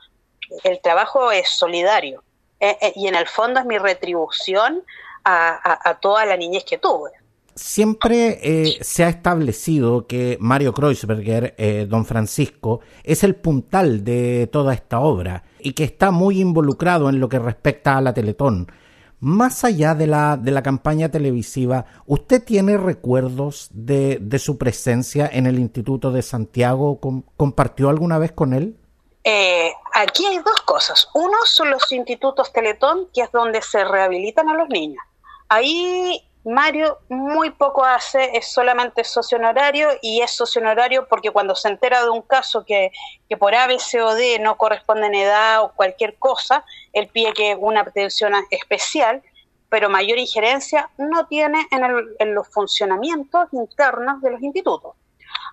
el 0.64 0.80
trabajo 0.80 1.32
es 1.32 1.50
solidario 1.50 2.24
eh, 2.60 2.78
eh, 2.82 2.94
y 2.96 3.08
en 3.08 3.16
el 3.16 3.28
fondo 3.28 3.60
es 3.60 3.66
mi 3.66 3.78
retribución 3.78 4.84
a, 5.30 5.98
toda 6.02 6.26
la 6.26 6.38
niñez 6.38 6.64
que 6.64 6.78
tuve. 6.78 7.12
Siempre 7.54 8.40
eh, 8.42 8.78
se 8.80 9.04
ha 9.04 9.10
establecido 9.10 10.08
que 10.08 10.38
Mario 10.40 10.74
Kreuzberger, 10.74 11.54
don 11.90 12.06
Francisco, 12.06 12.80
es 13.04 13.26
el 13.26 13.36
puntal 13.36 14.06
de 14.06 14.48
toda 14.50 14.74
esta 14.74 15.02
obra 15.02 15.44
y 15.68 15.74
que 15.74 15.84
está 15.84 16.12
muy 16.12 16.40
involucrado 16.40 17.10
en 17.10 17.20
lo 17.20 17.28
que 17.28 17.40
respecta 17.40 17.98
a 17.98 18.02
la 18.02 18.14
Teletón. 18.14 18.72
Más 19.20 19.66
allá 19.66 19.96
de 19.96 20.08
la, 20.08 20.38
de 20.38 20.52
la 20.52 20.64
campaña 20.64 21.10
televisiva, 21.10 21.84
¿usted 22.06 22.42
tiene 22.42 22.78
recuerdos 22.78 23.68
de, 23.74 24.18
de 24.22 24.40
su 24.40 24.58
presencia 24.58 25.30
en 25.30 25.46
el 25.46 25.60
Instituto 25.60 26.14
de 26.14 26.22
Santiago? 26.22 27.02
¿Compartió 27.36 27.90
alguna 27.90 28.18
vez 28.18 28.32
con 28.32 28.54
él? 28.54 28.78
Eh, 29.26 29.74
aquí 29.94 30.26
hay 30.26 30.38
dos 30.38 30.62
cosas. 30.62 31.10
Uno 31.14 31.36
son 31.44 31.70
los 31.70 31.92
institutos 31.92 32.54
Teletón, 32.54 33.10
que 33.14 33.24
es 33.24 33.32
donde 33.34 33.62
se 33.62 33.84
rehabilitan 33.84 34.48
a 34.48 34.56
los 34.56 34.70
niños. 34.70 35.04
Ahí 35.50 36.27
Mario 36.48 37.00
muy 37.10 37.52
poco 37.52 37.84
hace, 37.84 38.38
es 38.38 38.52
solamente 38.52 39.04
socio 39.04 39.38
honorario 39.38 39.90
y 40.02 40.22
es 40.22 40.32
socio 40.32 40.62
honorario 40.62 41.08
porque 41.08 41.32
cuando 41.32 41.56
se 41.56 41.68
entera 41.68 42.04
de 42.04 42.10
un 42.10 42.22
caso 42.22 42.64
que, 42.66 42.92
que 43.28 43.38
por 43.38 43.54
ABCOD 43.54 44.40
no 44.40 44.58
corresponde 44.58 45.08
en 45.08 45.16
edad 45.16 45.62
o 45.64 45.74
cualquier 45.74 46.16
cosa, 46.18 46.64
él 46.94 47.10
pide 47.10 47.34
que 47.34 47.56
una 47.56 47.82
atención 47.82 48.34
especial, 48.50 49.22
pero 49.70 49.90
mayor 49.90 50.18
injerencia 50.18 50.90
no 50.98 51.28
tiene 51.28 51.68
en, 51.72 51.84
en 52.20 52.34
los 52.34 52.48
funcionamientos 52.48 53.50
internos 53.52 54.22
de 54.22 54.32
los 54.32 54.42
institutos. 54.42 54.96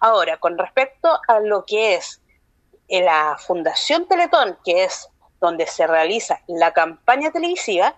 Ahora, 0.00 0.36
con 0.36 0.56
respecto 0.56 1.18
a 1.26 1.40
lo 1.40 1.64
que 1.64 1.94
es 1.96 2.20
en 2.88 3.06
la 3.06 3.36
Fundación 3.38 4.06
Teletón, 4.06 4.58
que 4.64 4.84
es 4.84 5.08
donde 5.40 5.66
se 5.66 5.86
realiza 5.86 6.40
la 6.46 6.72
campaña 6.72 7.30
televisiva, 7.30 7.96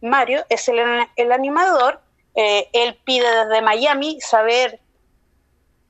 Mario 0.00 0.44
es 0.48 0.68
el, 0.68 1.32
animador. 1.32 2.00
Eh, 2.36 2.68
él 2.72 2.98
pide 3.04 3.26
desde 3.44 3.62
Miami 3.62 4.20
saber 4.20 4.78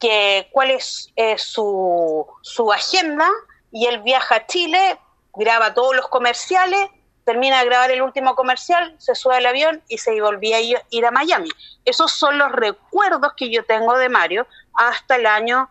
que, 0.01 0.49
cuál 0.53 0.71
es 0.71 1.13
eh, 1.17 1.37
su, 1.39 2.27
su 2.43 2.73
agenda 2.73 3.29
y 3.73 3.87
él 3.87 4.01
viaja 4.03 4.37
a 4.37 4.47
Chile, 4.47 4.99
graba 5.35 5.75
todos 5.75 5.95
los 5.95 6.09
comerciales, 6.09 6.89
termina 7.25 7.59
de 7.59 7.67
grabar 7.67 7.91
el 7.91 8.01
último 8.01 8.37
comercial, 8.37 8.95
se 8.99 9.15
sube 9.15 9.37
al 9.37 9.47
avión 9.47 9.83
y 9.89 9.99
se 9.99 10.21
volvía 10.21 10.59
a 10.59 10.61
ir 10.61 11.07
a 11.07 11.11
Miami. 11.11 11.51
Esos 11.85 12.13
son 12.13 12.39
los 12.39 12.53
recuerdos 12.53 13.33
que 13.37 13.51
yo 13.51 13.65
tengo 13.65 13.99
de 13.99 14.09
Mario 14.09 14.47
hasta 14.75 15.17
el 15.17 15.27
año 15.27 15.69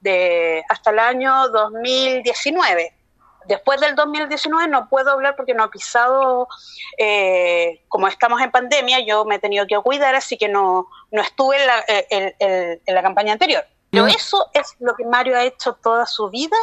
de, 0.00 0.64
hasta 0.68 0.90
el 0.90 0.98
año 0.98 1.48
2019. 1.48 2.93
Después 3.46 3.80
del 3.80 3.94
2019 3.94 4.68
no 4.68 4.88
puedo 4.88 5.10
hablar 5.10 5.36
porque 5.36 5.54
no 5.54 5.64
he 5.64 5.68
pisado, 5.68 6.48
eh, 6.98 7.82
como 7.88 8.08
estamos 8.08 8.40
en 8.40 8.50
pandemia, 8.50 9.00
yo 9.00 9.24
me 9.24 9.36
he 9.36 9.38
tenido 9.38 9.66
que 9.66 9.76
cuidar, 9.78 10.14
así 10.14 10.36
que 10.36 10.48
no, 10.48 10.88
no 11.10 11.22
estuve 11.22 11.56
en 11.60 11.66
la, 11.66 11.84
en, 11.88 12.94
la 12.94 13.02
campaña 13.02 13.32
anterior. 13.32 13.64
Pero 13.90 14.06
eso 14.06 14.50
es 14.52 14.74
lo 14.80 14.94
que 14.96 15.04
Mario 15.04 15.36
ha 15.36 15.44
hecho 15.44 15.74
toda 15.74 16.04
su 16.06 16.28
vida 16.28 16.56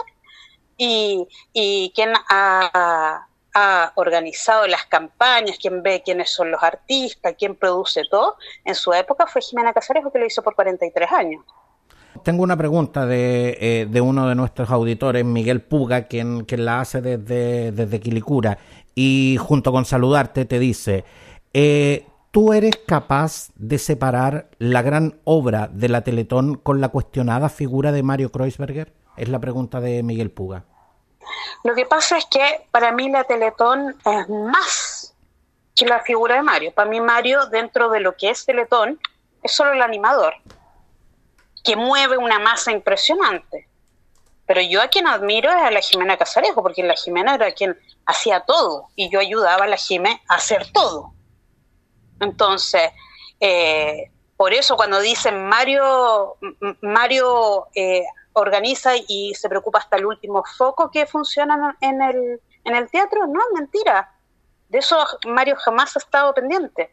y, 0.75 1.27
y 1.53 1.93
quien 1.95 2.13
ha, 2.29 3.25
ha 3.53 3.91
organizado 3.95 4.67
las 4.67 4.85
campañas, 4.85 5.57
quien 5.57 5.83
ve 5.83 6.01
quiénes 6.03 6.29
son 6.29 6.51
los 6.51 6.63
artistas, 6.63 7.35
quién 7.37 7.55
produce 7.55 8.03
todo, 8.09 8.37
en 8.65 8.75
su 8.75 8.93
época 8.93 9.27
fue 9.27 9.41
Jimena 9.41 9.73
Casares, 9.73 10.03
que 10.11 10.19
lo 10.19 10.25
hizo 10.25 10.41
por 10.41 10.55
43 10.55 11.11
años. 11.11 11.43
Tengo 12.23 12.43
una 12.43 12.55
pregunta 12.55 13.05
de, 13.05 13.57
eh, 13.59 13.87
de, 13.89 14.01
uno 14.01 14.27
de 14.27 14.35
nuestros 14.35 14.69
auditores, 14.69 15.25
Miguel 15.25 15.61
Puga, 15.61 16.07
quien, 16.07 16.45
quien 16.45 16.65
la 16.65 16.79
hace 16.79 17.01
desde, 17.01 17.71
desde 17.71 17.99
Quilicura, 17.99 18.59
y 18.93 19.37
junto 19.39 19.71
con 19.71 19.85
saludarte 19.85 20.45
te 20.45 20.59
dice, 20.59 21.03
eh, 21.53 22.05
¿tú 22.29 22.53
eres 22.53 22.77
capaz 22.85 23.49
de 23.55 23.79
separar 23.79 24.49
la 24.59 24.83
gran 24.83 25.19
obra 25.23 25.67
de 25.71 25.89
la 25.89 26.01
Teletón 26.01 26.55
con 26.55 26.79
la 26.79 26.89
cuestionada 26.89 27.49
figura 27.49 27.91
de 27.91 28.03
Mario 28.03 28.31
Kreuzberger? 28.31 28.93
Es 29.17 29.29
la 29.29 29.39
pregunta 29.39 29.79
de 29.79 30.03
Miguel 30.03 30.29
Puga. 30.29 30.65
Lo 31.63 31.73
que 31.73 31.85
pasa 31.85 32.17
es 32.17 32.25
que 32.25 32.67
para 32.69 32.91
mí 32.91 33.09
la 33.09 33.23
Teletón 33.23 33.95
es 34.05 34.29
más 34.29 35.15
que 35.75 35.85
la 35.85 36.01
figura 36.01 36.35
de 36.35 36.43
Mario. 36.43 36.71
Para 36.73 36.89
mí 36.89 37.01
Mario, 37.01 37.47
dentro 37.47 37.89
de 37.89 37.99
lo 37.99 38.15
que 38.15 38.29
es 38.29 38.45
Teletón, 38.45 38.99
es 39.41 39.51
solo 39.51 39.73
el 39.73 39.81
animador 39.81 40.33
que 41.63 41.75
mueve 41.75 42.17
una 42.17 42.39
masa 42.39 42.71
impresionante. 42.71 43.67
Pero 44.45 44.61
yo 44.61 44.81
a 44.81 44.87
quien 44.87 45.07
admiro 45.07 45.49
es 45.49 45.63
a 45.63 45.71
la 45.71 45.81
Jimena 45.81 46.17
Casarejo, 46.17 46.61
porque 46.61 46.83
la 46.83 46.95
Jimena 46.95 47.35
era 47.35 47.51
quien 47.53 47.77
hacía 48.05 48.41
todo 48.41 48.89
y 48.95 49.09
yo 49.09 49.19
ayudaba 49.19 49.65
a 49.65 49.67
la 49.67 49.77
Jimena 49.77 50.19
a 50.27 50.35
hacer 50.35 50.71
todo. 50.71 51.13
Entonces, 52.19 52.91
eh, 53.39 54.11
por 54.35 54.53
eso 54.53 54.75
cuando 54.75 54.99
dicen 54.99 55.47
Mario, 55.47 56.37
Mario 56.81 57.67
eh, 57.75 58.03
organiza 58.33 58.91
y 59.07 59.33
se 59.35 59.49
preocupa 59.49 59.79
hasta 59.79 59.97
el 59.97 60.05
último 60.05 60.43
foco 60.57 60.89
que 60.91 61.05
funciona 61.05 61.77
en 61.81 62.01
el, 62.01 62.41
en 62.63 62.75
el 62.75 62.89
teatro, 62.89 63.27
no 63.27 63.39
es 63.39 63.47
mentira. 63.53 64.13
De 64.69 64.79
eso 64.79 64.97
Mario 65.27 65.55
jamás 65.57 65.95
ha 65.95 65.99
estado 65.99 66.33
pendiente. 66.33 66.91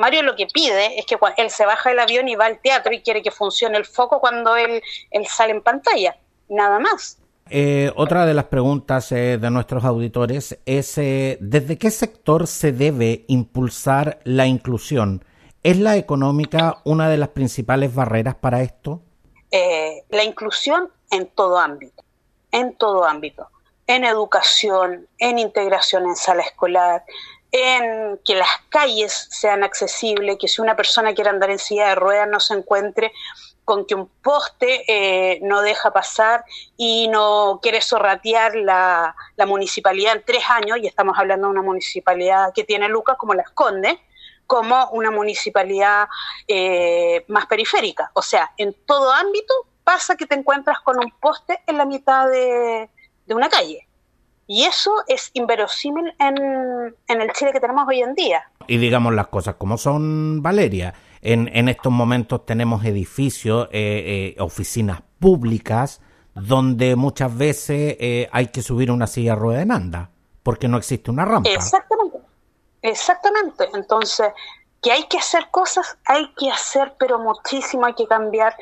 Mario 0.00 0.22
lo 0.22 0.34
que 0.34 0.46
pide 0.46 0.98
es 0.98 1.04
que 1.04 1.18
él 1.36 1.50
se 1.50 1.66
baja 1.66 1.90
del 1.90 1.98
avión 1.98 2.26
y 2.26 2.34
va 2.34 2.46
al 2.46 2.58
teatro 2.58 2.90
y 2.92 3.02
quiere 3.02 3.22
que 3.22 3.30
funcione 3.30 3.76
el 3.76 3.84
foco 3.84 4.18
cuando 4.18 4.56
él, 4.56 4.82
él 5.10 5.26
sale 5.26 5.52
en 5.52 5.60
pantalla, 5.60 6.16
nada 6.48 6.78
más. 6.78 7.18
Eh, 7.50 7.92
otra 7.96 8.24
de 8.24 8.32
las 8.32 8.44
preguntas 8.44 9.12
eh, 9.12 9.36
de 9.36 9.50
nuestros 9.50 9.84
auditores 9.84 10.58
es 10.64 10.96
eh, 10.96 11.36
¿desde 11.40 11.76
qué 11.76 11.90
sector 11.90 12.46
se 12.46 12.72
debe 12.72 13.26
impulsar 13.28 14.20
la 14.24 14.46
inclusión? 14.46 15.22
¿Es 15.62 15.78
la 15.78 15.96
económica 15.96 16.78
una 16.84 17.10
de 17.10 17.18
las 17.18 17.28
principales 17.28 17.94
barreras 17.94 18.34
para 18.34 18.62
esto? 18.62 19.02
la 20.10 20.22
inclusión 20.22 20.90
en 21.10 21.26
todo 21.26 21.58
ámbito, 21.58 22.04
en 22.52 22.76
todo 22.76 23.04
ámbito, 23.04 23.48
en 23.88 24.04
educación, 24.04 25.08
en 25.18 25.40
integración 25.40 26.06
en 26.06 26.14
sala 26.14 26.42
escolar, 26.42 27.02
en 27.52 28.18
que 28.24 28.34
las 28.34 28.48
calles 28.68 29.28
sean 29.30 29.64
accesibles, 29.64 30.36
que 30.38 30.48
si 30.48 30.60
una 30.60 30.76
persona 30.76 31.14
quiere 31.14 31.30
andar 31.30 31.50
en 31.50 31.58
silla 31.58 31.88
de 31.88 31.94
ruedas 31.96 32.28
no 32.28 32.40
se 32.40 32.54
encuentre 32.54 33.12
con 33.64 33.86
que 33.86 33.94
un 33.94 34.08
poste 34.08 34.84
eh, 34.88 35.38
no 35.42 35.62
deja 35.62 35.92
pasar 35.92 36.44
y 36.76 37.08
no 37.08 37.60
quiere 37.62 37.80
sorratear 37.80 38.56
la, 38.56 39.14
municipalidad 39.46 40.16
en 40.16 40.24
tres 40.24 40.42
años, 40.48 40.78
y 40.78 40.86
estamos 40.86 41.16
hablando 41.18 41.46
de 41.46 41.52
una 41.52 41.62
municipalidad 41.62 42.52
que 42.54 42.64
tiene 42.64 42.88
lucas 42.88 43.16
como 43.16 43.34
la 43.34 43.42
esconde, 43.42 44.00
como 44.46 44.88
una 44.90 45.12
municipalidad 45.12 46.08
eh, 46.48 47.24
más 47.28 47.46
periférica. 47.46 48.10
O 48.14 48.22
sea, 48.22 48.52
en 48.56 48.74
todo 48.86 49.12
ámbito 49.12 49.54
pasa 49.84 50.16
que 50.16 50.26
te 50.26 50.34
encuentras 50.34 50.80
con 50.80 50.98
un 50.98 51.12
poste 51.20 51.60
en 51.66 51.78
la 51.78 51.84
mitad 51.84 52.26
de 52.28 52.88
una 53.28 53.48
calle. 53.48 53.86
Y 54.52 54.64
eso 54.64 54.90
es 55.06 55.30
inverosímil 55.34 56.12
en, 56.18 57.20
el 57.20 57.32
Chile 57.34 57.52
que 57.52 57.60
tenemos 57.60 57.86
hoy 57.86 58.00
en 58.00 58.16
día. 58.16 58.50
Y 58.66 58.78
digamos 58.78 59.14
las 59.14 59.28
cosas 59.28 59.54
como 59.54 59.78
son, 59.78 60.42
Valeria. 60.42 60.92
En, 61.22 61.48
en 61.56 61.68
estos 61.68 61.92
momentos 61.92 62.44
tenemos 62.46 62.84
edificios, 62.84 63.68
eh, 63.70 64.34
eh, 64.36 64.42
oficinas 64.42 65.02
públicas, 65.20 66.00
donde 66.34 66.96
muchas 66.96 67.38
veces 67.38 67.96
eh, 68.00 68.28
hay 68.32 68.48
que 68.48 68.60
subir 68.60 68.90
una 68.90 69.06
silla 69.06 69.36
rueda 69.36 69.60
de 69.60 69.66
nanda, 69.66 70.10
porque 70.42 70.66
no 70.66 70.78
existe 70.78 71.12
una 71.12 71.24
rampa. 71.24 71.48
Exactamente. 71.48 72.18
Exactamente. 72.82 73.68
Entonces, 73.72 74.32
que 74.82 74.90
hay 74.90 75.04
que 75.04 75.18
hacer 75.18 75.50
cosas, 75.50 75.98
hay 76.06 76.32
que 76.34 76.50
hacer, 76.50 76.94
pero 76.98 77.18
muchísimo 77.18 77.86
hay 77.86 77.94
que 77.94 78.06
cambiar. 78.06 78.56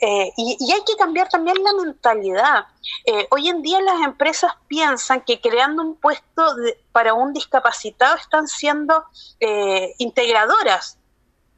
Eh, 0.00 0.32
y, 0.36 0.72
hay 0.72 0.82
que 0.84 0.96
cambiar 0.96 1.28
también 1.28 1.56
la 1.62 1.72
mentalidad. 1.74 2.66
Eh, 3.04 3.26
hoy 3.30 3.48
en 3.48 3.60
día 3.62 3.80
las 3.80 4.00
empresas 4.00 4.52
piensan 4.68 5.22
que 5.22 5.40
creando 5.40 5.82
un 5.82 5.96
puesto 5.96 6.54
para 6.92 7.14
un 7.14 7.32
discapacitado 7.32 8.16
están 8.16 8.46
siendo 8.46 9.04
eh, 9.40 9.94
integradoras, 9.98 10.98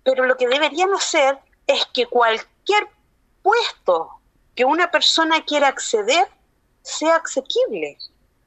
pero 0.02 0.24
lo 0.24 0.36
que 0.36 0.48
deberían 0.48 0.92
hacer 0.94 1.38
es 1.66 1.84
que 1.92 2.06
cualquier 2.06 2.88
puesto 3.42 4.10
que 4.54 4.64
una 4.64 4.90
persona 4.90 5.44
quiera 5.44 5.68
acceder 5.68 6.26
sea 6.82 7.16
asequible. 7.16 7.98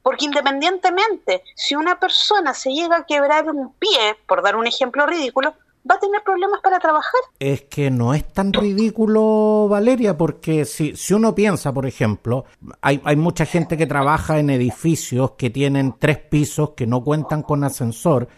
Porque 0.06 0.26
independientemente, 0.26 1.42
si 1.56 1.74
una 1.74 1.98
persona 1.98 2.54
se 2.54 2.70
llega 2.70 2.98
a 2.98 3.06
quebrar 3.06 3.50
un 3.50 3.72
pie, 3.72 4.14
por 4.28 4.40
dar 4.40 4.54
un 4.54 4.64
ejemplo 4.64 5.04
ridículo, 5.04 5.52
va 5.90 5.96
a 5.96 5.98
tener 5.98 6.22
problemas 6.22 6.60
para 6.62 6.78
trabajar. 6.78 7.20
Es 7.40 7.62
que 7.62 7.90
no 7.90 8.14
es 8.14 8.24
tan 8.32 8.52
ridículo, 8.52 9.66
Valeria, 9.68 10.16
porque 10.16 10.64
si, 10.64 10.94
si 10.94 11.12
uno 11.12 11.34
piensa, 11.34 11.74
por 11.74 11.86
ejemplo, 11.86 12.44
hay, 12.82 13.00
hay 13.02 13.16
mucha 13.16 13.46
gente 13.46 13.76
que 13.76 13.88
trabaja 13.88 14.38
en 14.38 14.50
edificios 14.50 15.32
que 15.32 15.50
tienen 15.50 15.96
tres 15.98 16.18
pisos 16.18 16.74
que 16.76 16.86
no 16.86 17.02
cuentan 17.02 17.42
con 17.42 17.64
ascensor. 17.64 18.28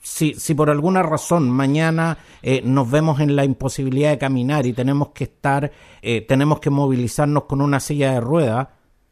Si, 0.00 0.32
si 0.32 0.54
por 0.54 0.70
alguna 0.70 1.02
razón 1.02 1.50
mañana 1.50 2.16
eh, 2.40 2.62
nos 2.64 2.90
vemos 2.90 3.20
en 3.20 3.36
la 3.36 3.44
imposibilidad 3.44 4.08
de 4.08 4.18
caminar 4.18 4.64
y 4.64 4.72
tenemos 4.72 5.08
que 5.08 5.24
estar, 5.24 5.70
eh, 6.00 6.22
tenemos 6.22 6.58
que 6.58 6.70
movilizarnos 6.70 7.44
con 7.44 7.60
una 7.60 7.80
silla 7.80 8.12
de 8.12 8.20
ruedas, 8.22 8.68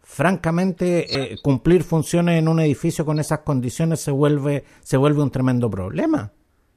francamente, 0.07 1.33
eh, 1.33 1.37
cumplir 1.43 1.83
funciones 1.83 2.39
en 2.39 2.47
un 2.47 2.61
edificio 2.61 3.05
con 3.05 3.19
esas 3.19 3.41
condiciones 3.41 4.01
se 4.01 4.13
vuelve, 4.13 4.65
se 4.81 4.97
vuelve 4.97 5.21
un 5.21 5.33
tremendo 5.33 5.69
problema. 5.69 6.31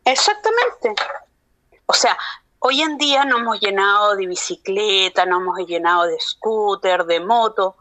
Exactamente. 0.03 0.95
O 1.85 1.93
sea, 1.93 2.17
hoy 2.57 2.81
en 2.81 2.97
día 2.97 3.25
nos 3.25 3.41
hemos 3.41 3.61
llenado 3.61 4.15
de 4.15 4.25
bicicleta, 4.25 5.27
nos 5.27 5.41
hemos 5.41 5.59
llenado 5.67 6.05
de 6.05 6.19
scooter, 6.19 7.05
de 7.05 7.19
moto, 7.19 7.75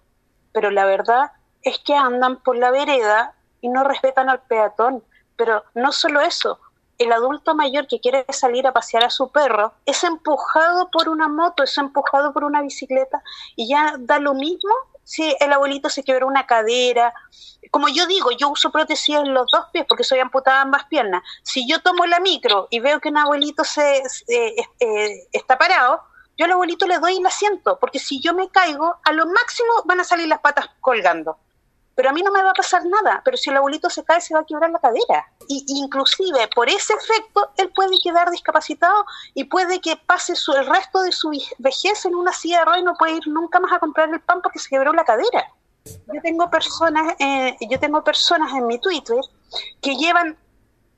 pero 0.53 0.71
la 0.71 0.85
verdad 0.85 1.33
es 1.63 1.79
que 1.79 1.95
andan 1.95 2.43
por 2.43 2.57
la 2.57 2.71
vereda 2.71 3.35
y 3.63 3.71
no 3.71 3.85
respetan 3.85 4.29
al 4.29 4.43
peatón. 4.43 5.03
Pero 5.37 5.65
no 5.75 5.93
solo 5.93 6.21
eso, 6.21 6.61
el 6.99 7.11
adulto 7.11 7.55
mayor 7.55 7.87
que 7.87 8.01
quiere 8.01 8.27
salir 8.29 8.67
a 8.67 8.75
pasear 8.75 9.05
a 9.05 9.11
su 9.11 9.33
perro 9.33 9.73
es 9.87 10.05
empujado 10.05 10.91
por 10.91 11.09
una 11.09 11.27
moto, 11.27 11.63
es 11.63 11.79
empujado 11.79 12.35
por 12.35 12.45
una 12.45 12.61
bicicleta 12.61 13.23
y 13.57 13.67
ya 13.67 13.95
da 13.99 14.19
lo 14.19 14.35
mismo 14.35 14.75
si 15.09 15.35
el 15.41 15.51
abuelito 15.55 15.89
se 15.89 16.05
quebró 16.05 16.27
una 16.27 16.47
cadera. 16.47 17.15
Como 17.71 17.89
yo 17.89 18.07
digo, 18.07 18.31
yo 18.33 18.51
uso 18.51 18.71
prótesis 18.71 19.17
en 19.17 19.33
los 19.33 19.47
dos 19.51 19.65
pies 19.73 19.87
porque 19.89 20.05
soy 20.05 20.19
amputada 20.19 20.61
ambas 20.61 20.85
piernas. 20.85 21.23
Si 21.43 21.67
yo 21.67 21.81
tomo 21.81 22.05
la 22.05 22.21
micro 22.21 22.69
y 22.71 22.81
veo 22.81 23.01
que 23.01 23.09
un 23.09 23.17
abuelito 23.17 23.65
se, 23.65 24.03
eh, 24.29 25.29
está 25.33 25.57
parado, 25.57 26.03
yo 26.37 26.45
al 26.45 26.53
abuelito 26.53 26.87
le 26.87 26.99
doy 26.99 27.17
el 27.17 27.27
asiento, 27.27 27.79
porque 27.81 27.99
si 27.99 28.21
yo 28.21 28.35
me 28.35 28.51
caigo, 28.51 28.97
a 29.03 29.13
lo 29.13 29.25
máximo 29.25 29.73
van 29.87 30.01
a 30.01 30.05
salir 30.05 30.29
las 30.29 30.41
patas 30.41 30.69
colgando 30.81 31.39
pero 31.99 32.11
a 32.11 32.13
mí 32.13 32.23
no 32.23 32.31
me 32.31 32.41
va 32.45 32.51
a 32.51 32.55
pasar 32.55 32.85
nada, 32.87 33.23
pero 33.25 33.37
si 33.37 33.51
el 33.51 33.57
abuelito 33.57 33.91
se 33.91 34.05
cae 34.05 34.21
se 34.21 34.33
va 34.33 34.39
a 34.39 34.45
quebrar 34.45 34.71
la 34.71 34.79
cadera. 34.79 35.27
Y 35.49 35.65
inclusive 35.67 36.47
por 36.55 36.69
ese 36.69 36.93
efecto 36.93 37.51
él 37.57 37.73
puede 37.75 37.99
quedar 38.01 38.31
discapacitado 38.31 39.05
y 39.35 39.43
puede 39.43 39.81
que 39.81 39.97
pase 39.97 40.37
su, 40.37 40.53
el 40.53 40.65
resto 40.67 41.03
de 41.03 41.11
su 41.11 41.33
vejez 41.59 42.05
en 42.05 42.15
una 42.15 42.33
silla 42.33 42.61
de 42.61 42.67
ruedas 42.67 42.83
y 42.83 42.85
no 42.85 42.95
puede 42.95 43.15
ir 43.15 43.27
nunca 43.27 43.59
más 43.59 43.73
a 43.73 43.81
comprar 43.81 44.11
el 44.11 44.21
pan 44.21 44.41
porque 44.43 44.61
se 44.61 44.69
quebró 44.69 44.93
la 44.93 45.03
cadera. 45.03 45.53
Yo 45.85 46.23
tengo 46.23 46.49
personas, 46.49 47.17
eh, 47.19 47.57
yo 47.69 47.81
tengo 47.81 48.05
personas 48.05 48.53
en 48.53 48.69
mi 48.69 48.79
Twitter 48.79 49.19
que 49.83 49.97
llevan 49.97 50.39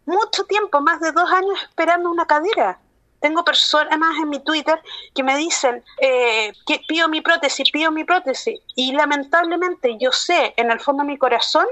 mucho 0.04 0.44
tiempo, 0.44 0.82
más 0.82 1.00
de 1.00 1.12
dos 1.12 1.32
años 1.32 1.62
esperando 1.62 2.10
una 2.10 2.26
cadera 2.26 2.78
tengo 3.20 3.44
personas 3.44 3.98
en 4.22 4.28
mi 4.28 4.40
Twitter 4.40 4.80
que 5.14 5.22
me 5.22 5.36
dicen 5.36 5.84
eh, 6.00 6.52
que 6.66 6.80
pido 6.88 7.08
mi 7.08 7.20
prótesis, 7.20 7.70
pido 7.70 7.90
mi 7.90 8.04
prótesis. 8.04 8.60
Y 8.74 8.92
lamentablemente 8.92 9.96
yo 10.00 10.10
sé 10.10 10.54
en 10.56 10.70
el 10.70 10.80
fondo 10.80 11.02
de 11.02 11.08
mi 11.08 11.18
corazón 11.18 11.66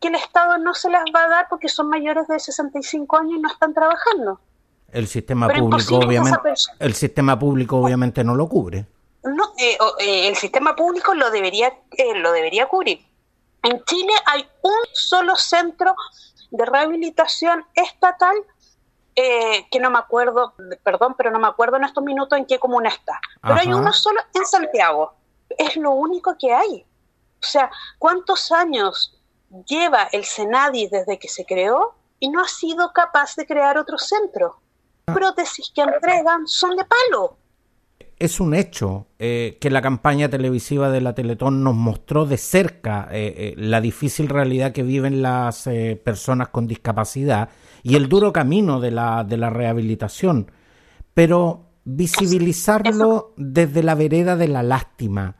que 0.00 0.08
el 0.08 0.14
Estado 0.14 0.58
no 0.58 0.74
se 0.74 0.90
las 0.90 1.04
va 1.14 1.24
a 1.24 1.28
dar 1.28 1.46
porque 1.48 1.68
son 1.68 1.88
mayores 1.88 2.26
de 2.28 2.38
65 2.38 3.16
años 3.16 3.34
y 3.36 3.40
no 3.40 3.50
están 3.50 3.74
trabajando. 3.74 4.40
El 4.90 5.08
sistema 5.08 5.48
público 5.48 5.96
obviamente 5.96 6.38
el 6.78 6.94
sistema 6.94 7.38
público 7.38 7.78
obviamente 7.78 8.22
no 8.22 8.34
lo 8.34 8.48
cubre. 8.48 8.86
No, 9.24 9.54
eh, 9.58 9.78
eh, 10.00 10.28
el 10.28 10.36
sistema 10.36 10.76
público 10.76 11.14
lo 11.14 11.30
debería 11.30 11.72
lo 12.16 12.32
debería 12.32 12.66
cubrir. 12.66 13.00
En 13.62 13.82
Chile 13.84 14.12
hay 14.26 14.46
un 14.62 14.80
solo 14.92 15.36
centro 15.36 15.94
de 16.50 16.66
rehabilitación 16.66 17.64
estatal 17.74 18.34
eh, 19.14 19.66
que 19.70 19.78
no 19.78 19.90
me 19.90 19.98
acuerdo, 19.98 20.54
perdón, 20.82 21.14
pero 21.16 21.30
no 21.30 21.38
me 21.38 21.48
acuerdo 21.48 21.76
en 21.76 21.84
estos 21.84 22.02
minutos 22.02 22.38
en 22.38 22.46
qué 22.46 22.58
comuna 22.58 22.88
está. 22.88 23.20
Pero 23.42 23.56
hay 23.56 23.72
uno 23.72 23.92
solo 23.92 24.20
en 24.34 24.46
Santiago. 24.46 25.14
Es 25.58 25.76
lo 25.76 25.90
único 25.90 26.36
que 26.38 26.52
hay. 26.52 26.86
O 27.42 27.44
sea, 27.44 27.70
¿cuántos 27.98 28.50
años 28.52 29.18
lleva 29.66 30.08
el 30.12 30.24
Senadi 30.24 30.86
desde 30.86 31.18
que 31.18 31.28
se 31.28 31.44
creó 31.44 31.94
y 32.20 32.30
no 32.30 32.40
ha 32.40 32.48
sido 32.48 32.92
capaz 32.92 33.34
de 33.36 33.46
crear 33.46 33.76
otro 33.76 33.98
centro? 33.98 34.60
Prótesis 35.04 35.70
que 35.74 35.82
entregan 35.82 36.46
son 36.46 36.76
de 36.76 36.84
palo. 36.84 37.36
Es 38.22 38.38
un 38.38 38.54
hecho 38.54 39.08
eh, 39.18 39.58
que 39.60 39.68
la 39.68 39.82
campaña 39.82 40.28
televisiva 40.28 40.90
de 40.90 41.00
la 41.00 41.12
Teletón 41.12 41.64
nos 41.64 41.74
mostró 41.74 42.24
de 42.24 42.36
cerca 42.36 43.08
eh, 43.10 43.54
la 43.56 43.80
difícil 43.80 44.28
realidad 44.28 44.70
que 44.70 44.84
viven 44.84 45.22
las 45.22 45.68
personas 46.04 46.48
con 46.50 46.68
discapacidad 46.68 47.48
y 47.82 47.96
el 47.96 48.08
duro 48.08 48.32
camino 48.32 48.78
de 48.78 48.92
la, 48.92 49.24
de 49.24 49.36
la 49.38 49.50
rehabilitación, 49.50 50.52
pero 51.14 51.72
visibilizarlo 51.82 53.34
desde 53.36 53.82
la 53.82 53.96
vereda 53.96 54.36
de 54.36 54.46
la 54.46 54.62
lástima, 54.62 55.34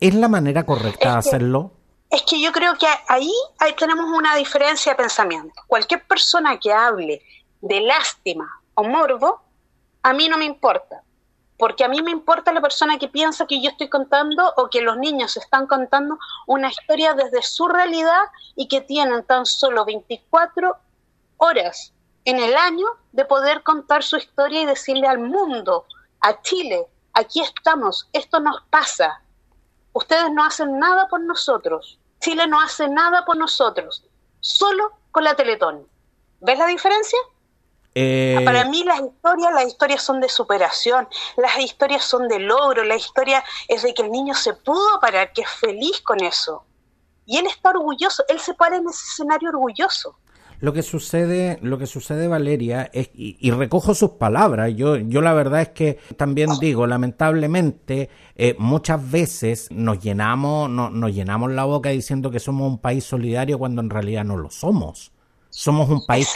¿es 0.00 0.14
la 0.14 0.28
manera 0.28 0.64
correcta 0.64 1.12
de 1.12 1.18
hacerlo? 1.18 1.72
Es 2.08 2.22
que 2.22 2.40
yo 2.40 2.52
creo 2.52 2.72
que 2.78 2.86
ahí, 3.08 3.32
ahí 3.58 3.74
tenemos 3.78 4.06
una 4.06 4.34
diferencia 4.34 4.92
de 4.92 4.96
pensamiento. 4.96 5.60
Cualquier 5.66 6.06
persona 6.06 6.58
que 6.58 6.72
hable 6.72 7.20
de 7.60 7.80
lástima 7.82 8.48
o 8.74 8.84
morbo, 8.84 9.42
a 10.02 10.14
mí 10.14 10.26
no 10.28 10.38
me 10.38 10.46
importa. 10.46 11.02
Porque 11.56 11.84
a 11.84 11.88
mí 11.88 12.02
me 12.02 12.10
importa 12.10 12.52
la 12.52 12.60
persona 12.60 12.98
que 12.98 13.08
piensa 13.08 13.46
que 13.46 13.60
yo 13.62 13.70
estoy 13.70 13.88
contando 13.88 14.52
o 14.56 14.68
que 14.68 14.80
los 14.80 14.96
niños 14.96 15.36
están 15.36 15.66
contando 15.66 16.18
una 16.46 16.68
historia 16.68 17.14
desde 17.14 17.42
su 17.42 17.68
realidad 17.68 18.22
y 18.56 18.66
que 18.66 18.80
tienen 18.80 19.24
tan 19.24 19.46
solo 19.46 19.84
24 19.84 20.76
horas 21.36 21.92
en 22.24 22.38
el 22.38 22.56
año 22.56 22.86
de 23.12 23.24
poder 23.24 23.62
contar 23.62 24.02
su 24.02 24.16
historia 24.16 24.62
y 24.62 24.66
decirle 24.66 25.06
al 25.06 25.18
mundo, 25.18 25.86
a 26.20 26.40
Chile, 26.42 26.86
aquí 27.12 27.40
estamos, 27.40 28.08
esto 28.12 28.40
nos 28.40 28.62
pasa. 28.70 29.20
Ustedes 29.92 30.30
no 30.32 30.44
hacen 30.44 30.78
nada 30.78 31.06
por 31.08 31.20
nosotros. 31.20 31.98
Chile 32.20 32.46
no 32.46 32.60
hace 32.60 32.88
nada 32.88 33.24
por 33.24 33.36
nosotros. 33.36 34.04
Solo 34.40 34.92
con 35.12 35.24
la 35.24 35.34
Teletón. 35.34 35.86
¿Ves 36.40 36.58
la 36.58 36.66
diferencia? 36.66 37.18
Eh, 37.94 38.40
Para 38.44 38.64
mí 38.64 38.82
las 38.82 39.00
historias, 39.00 39.52
las 39.54 39.66
historias 39.66 40.02
son 40.02 40.20
de 40.20 40.28
superación, 40.28 41.06
las 41.36 41.58
historias 41.58 42.04
son 42.04 42.26
de 42.26 42.40
logro, 42.40 42.82
la 42.84 42.96
historia 42.96 43.44
es 43.68 43.82
de 43.82 43.94
que 43.94 44.02
el 44.02 44.10
niño 44.10 44.34
se 44.34 44.54
pudo 44.54 44.98
parar, 45.00 45.32
que 45.32 45.42
es 45.42 45.50
feliz 45.50 46.00
con 46.00 46.22
eso. 46.22 46.64
Y 47.24 47.38
él 47.38 47.46
está 47.46 47.70
orgulloso, 47.70 48.24
él 48.28 48.40
se 48.40 48.54
para 48.54 48.76
en 48.76 48.88
ese 48.88 49.04
escenario 49.12 49.50
orgulloso. 49.50 50.18
Lo 50.60 50.72
que 50.72 50.82
sucede, 50.82 51.58
lo 51.62 51.78
que 51.78 51.86
sucede, 51.86 52.26
Valeria, 52.26 52.88
es, 52.92 53.10
y, 53.14 53.50
recojo 53.50 53.94
sus 53.94 54.12
palabras, 54.12 54.72
yo, 54.74 54.96
yo 54.96 55.20
la 55.20 55.34
verdad 55.34 55.60
es 55.60 55.68
que 55.70 55.98
también 56.16 56.48
digo, 56.60 56.86
lamentablemente, 56.86 58.08
eh, 58.34 58.54
muchas 58.58 59.10
veces 59.10 59.68
nos 59.70 59.98
llenamos, 60.00 60.70
no, 60.70 60.90
nos 60.90 61.12
llenamos 61.12 61.52
la 61.52 61.64
boca 61.64 61.90
diciendo 61.90 62.30
que 62.30 62.40
somos 62.40 62.66
un 62.66 62.78
país 62.78 63.04
solidario 63.04 63.58
cuando 63.58 63.82
en 63.82 63.90
realidad 63.90 64.24
no 64.24 64.36
lo 64.36 64.50
somos. 64.50 65.13
Somos 65.56 65.88
un 65.88 66.04
país, 66.04 66.28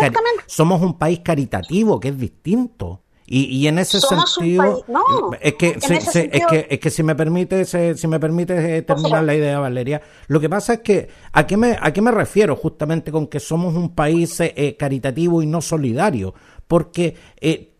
somos 0.47 0.81
un 0.81 0.97
país 0.97 1.19
caritativo, 1.25 1.99
que 1.99 2.11
es 2.11 2.19
distinto. 2.19 3.03
Y, 3.27 3.67
en 3.67 3.79
ese 3.79 4.01
sentido, 4.01 4.85
es, 5.41 5.55
que, 5.55 5.77
es, 5.77 6.47
que, 6.47 6.67
es 6.71 6.79
que 6.79 6.89
si 6.89 7.03
me 7.03 7.15
permite, 7.15 7.65
si 7.67 8.07
me 8.07 8.19
permite 8.19 8.79
eh, 8.79 8.83
terminar 8.83 9.25
la 9.25 9.35
idea, 9.35 9.59
Valeria, 9.59 10.01
lo 10.29 10.41
que 10.41 10.49
pasa 10.49 10.75
es 10.75 10.81
que, 10.81 11.09
¿a 11.33 11.47
qué 11.47 11.59
me, 11.59 11.77
a 11.79 11.93
qué 11.93 12.01
me 12.01 12.13
refiero 12.13 12.57
justamente 12.57 13.13
con 13.13 13.27
que 13.27 13.39
somos 13.39 13.75
un 13.75 13.95
país 13.95 14.41
eh, 14.41 14.55
eh, 14.57 14.77
caritativo 14.77 15.43
y 15.43 15.47
no 15.47 15.61
solidario? 15.61 16.33
Porque 16.67 17.17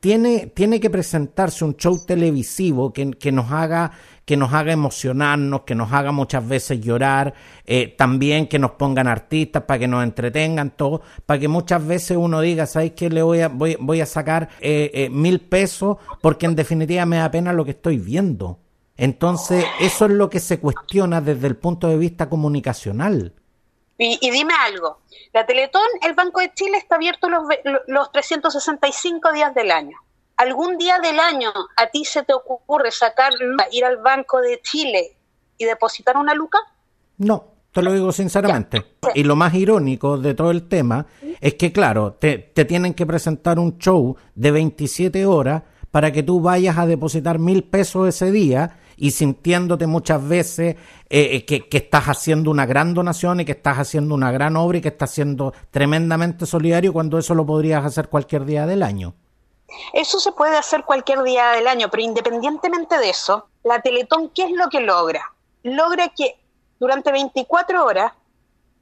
tiene, 0.01 0.47
tiene 0.55 0.81
que 0.81 0.91
presentarse 0.91 1.65
un 1.65 1.77
show 1.77 1.99
televisivo 2.07 2.93
que, 2.93 3.11
que 3.13 3.33
nos 3.33 3.51
haga 3.51 3.93
que 4.29 4.37
nos 4.37 4.53
haga 4.53 4.75
emocionarnos, 4.75 5.63
que 5.63 5.75
nos 5.75 5.91
haga 5.91 6.13
muchas 6.13 6.47
veces 6.47 6.83
llorar, 6.83 7.33
eh, 7.65 7.95
también 7.97 8.47
que 8.47 8.59
nos 8.59 8.73
pongan 8.73 9.09
artistas 9.09 9.63
para 9.63 9.79
que 9.79 9.89
nos 9.89 10.05
entretengan, 10.05 10.77
todo, 10.77 11.01
para 11.25 11.41
que 11.41 11.49
muchas 11.49 11.87
veces 11.87 12.19
uno 12.19 12.43
diga, 12.43 12.67
¿sabes 12.67 12.93
qué? 12.93 13.09
Le 13.09 13.23
voy 13.23 13.41
a, 13.41 13.49
voy, 13.49 14.01
a 14.03 14.05
sacar 14.05 14.51
eh, 14.61 14.91
eh, 14.93 15.09
mil 15.09 15.41
pesos 15.41 15.97
porque 16.21 16.45
en 16.45 16.57
definitiva 16.57 17.07
me 17.07 17.17
da 17.17 17.31
pena 17.31 17.55
lo 17.55 17.65
que 17.65 17.71
estoy 17.71 17.97
viendo. 17.97 18.59
Entonces, 18.99 19.65
eso 19.81 20.05
es 20.05 20.11
lo 20.11 20.29
que 20.29 20.41
se 20.41 20.61
cuestiona 20.61 21.23
desde 21.23 21.47
el 21.47 21.57
punto 21.57 21.89
de 21.89 21.97
vista 21.97 22.29
comunicacional. 22.29 23.33
Y, 23.99 24.31
dime 24.31 24.55
algo, 24.55 25.01
la 25.33 25.45
Teletón, 25.45 25.89
el 26.03 26.15
Banco 26.15 26.41
de 26.41 26.55
Chile 26.55 26.79
está 26.79 26.95
abierto 26.95 27.29
los, 27.29 27.43
los 27.89 28.13
365 28.13 29.33
días 29.33 29.53
del 29.55 29.73
año 29.73 29.99
algún 30.39 30.79
día 30.79 30.99
del 31.01 31.21
año 31.21 31.51
a 31.77 31.89
ti 31.89 32.05
se 32.05 32.23
te 32.23 32.33
ocurre 32.33 32.91
sacar, 32.91 33.33
ir 33.73 33.85
al 33.85 33.99
Banco 33.99 34.41
de 34.41 34.61
Chile 34.63 35.17
y 35.59 35.65
depositar 35.65 36.17
una 36.17 36.33
luca? 36.33 36.59
No, 37.19 37.45
te 37.73 37.83
lo 37.83 37.93
digo 37.93 38.13
sinceramente. 38.13 38.97
Y 39.15 39.25
lo 39.25 39.37
más 39.37 39.53
irónico 39.55 40.17
de 40.17 40.35
todo 40.35 40.53
el 40.53 40.69
tema 40.69 41.07
es 41.41 41.55
que, 41.55 41.73
claro, 41.73 42.15
te, 42.15 42.39
tienen 42.39 42.95
que 42.95 43.05
presentar 43.05 43.59
un 43.59 43.79
show 43.79 44.17
de 44.35 44.51
27 44.53 45.27
horas 45.27 45.65
para 45.91 46.13
que 46.13 46.23
tú 46.23 46.41
vayas 46.41 46.79
a 46.79 46.87
depositar 46.87 47.39
mil 47.39 47.65
pesos 47.65 48.09
ese 48.09 48.31
día 48.31 48.79
y 48.99 49.13
sintiéndote 49.13 49.87
muchas 49.87 50.27
veces 50.27 50.77
eh, 51.09 51.37
eh, 51.37 51.47
que, 51.47 51.69
que, 51.69 51.79
estás 51.79 52.07
haciendo 52.07 52.51
una 52.51 52.67
gran 52.67 52.95
donación 52.95 53.41
y 53.41 53.45
que 53.45 53.53
estás 53.53 53.79
haciendo 53.79 54.15
una 54.15 54.31
gran 54.31 54.57
obra 54.57 54.79
y 54.79 54.81
que 54.81 54.89
estás 54.89 55.11
siendo 55.11 55.55
tremendamente 55.71 56.47
solidario 56.47 56.93
cuando 56.93 57.19
eso 57.19 57.35
lo 57.35 57.47
podrías 57.47 57.85
hacer 57.85 58.09
cualquier 58.09 58.45
día 58.45 58.67
del 58.67 58.83
año. 58.83 59.15
Eso 59.93 60.19
se 60.19 60.33
puede 60.33 60.57
hacer 60.57 60.85
cualquier 60.85 61.23
día 61.23 61.51
del 61.53 61.69
año, 61.69 61.89
pero 61.91 62.03
independientemente 62.03 62.99
de 62.99 63.11
eso, 63.11 63.49
la 63.63 63.81
Teletón, 63.81 64.31
¿qué 64.31 64.45
es 64.45 64.51
lo 64.53 64.69
que 64.69 64.81
logra? 64.81 65.33
Logra 65.63 66.09
que 66.09 66.39
durante 66.79 67.13
24 67.13 67.85
horas 67.85 68.13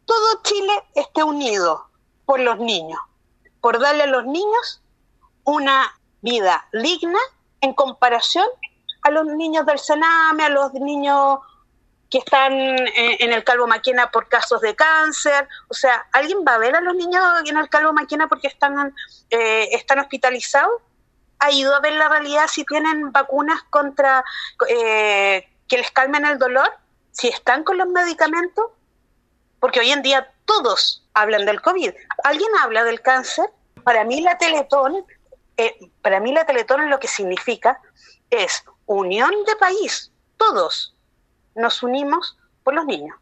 todo 0.04 0.42
Chile 0.42 0.72
esté 0.94 1.24
unido 1.24 1.86
por 2.24 2.40
los 2.40 2.58
niños, 2.58 2.98
por 3.60 3.80
darle 3.80 4.04
a 4.04 4.06
los 4.06 4.24
niños 4.24 4.82
una 5.44 5.98
vida 6.22 6.68
digna 6.72 7.18
en 7.60 7.74
comparación 7.74 8.46
a 9.06 9.10
los 9.10 9.24
niños 9.26 9.64
del 9.64 9.78
Sename, 9.78 10.44
a 10.44 10.48
los 10.48 10.72
niños 10.74 11.38
que 12.10 12.18
están 12.18 12.52
en, 12.52 13.32
el 13.32 13.44
Calvo 13.44 13.68
Maquena 13.68 14.10
por 14.10 14.28
casos 14.28 14.60
de 14.60 14.74
cáncer. 14.74 15.46
O 15.68 15.74
sea, 15.74 16.06
¿alguien 16.12 16.38
va 16.46 16.54
a 16.54 16.58
ver 16.58 16.74
a 16.74 16.80
los 16.80 16.94
niños 16.96 17.22
en 17.46 17.56
el 17.56 17.68
Calvo 17.68 17.92
Maquena 17.92 18.28
porque 18.28 18.48
están, 18.48 18.92
eh, 19.30 19.68
están 19.70 20.00
hospitalizados? 20.00 20.82
¿Ha 21.38 21.52
ido 21.52 21.72
a 21.72 21.80
ver 21.80 21.92
la 21.92 22.08
realidad 22.08 22.48
si 22.48 22.64
tienen 22.64 23.12
vacunas 23.12 23.62
contra 23.70 24.24
eh, 24.68 25.48
que 25.68 25.78
les 25.78 25.90
calmen 25.92 26.24
el 26.24 26.38
dolor? 26.38 26.68
¿Si 27.12 27.28
están 27.28 27.62
con 27.62 27.78
los 27.78 27.86
medicamentos? 27.86 28.72
Porque 29.60 29.78
hoy 29.78 29.92
en 29.92 30.02
día 30.02 30.32
todos 30.46 31.06
hablan 31.14 31.46
del 31.46 31.62
COVID. 31.62 31.92
¿Alguien 32.24 32.50
habla 32.60 32.82
del 32.82 33.02
cáncer? 33.02 33.48
Para 33.84 34.02
mí 34.02 34.20
la 34.20 34.36
Teletón, 34.36 35.06
eh, 35.56 35.76
para 36.02 36.18
mí 36.18 36.32
la 36.32 36.44
Teletón 36.44 36.90
lo 36.90 36.98
que 36.98 37.06
significa 37.06 37.80
es 38.30 38.64
unión 38.86 39.30
de 39.46 39.56
país. 39.56 40.12
Todos 40.36 40.94
nos 41.54 41.82
unimos 41.82 42.36
por 42.62 42.74
los 42.74 42.86
niños. 42.86 43.16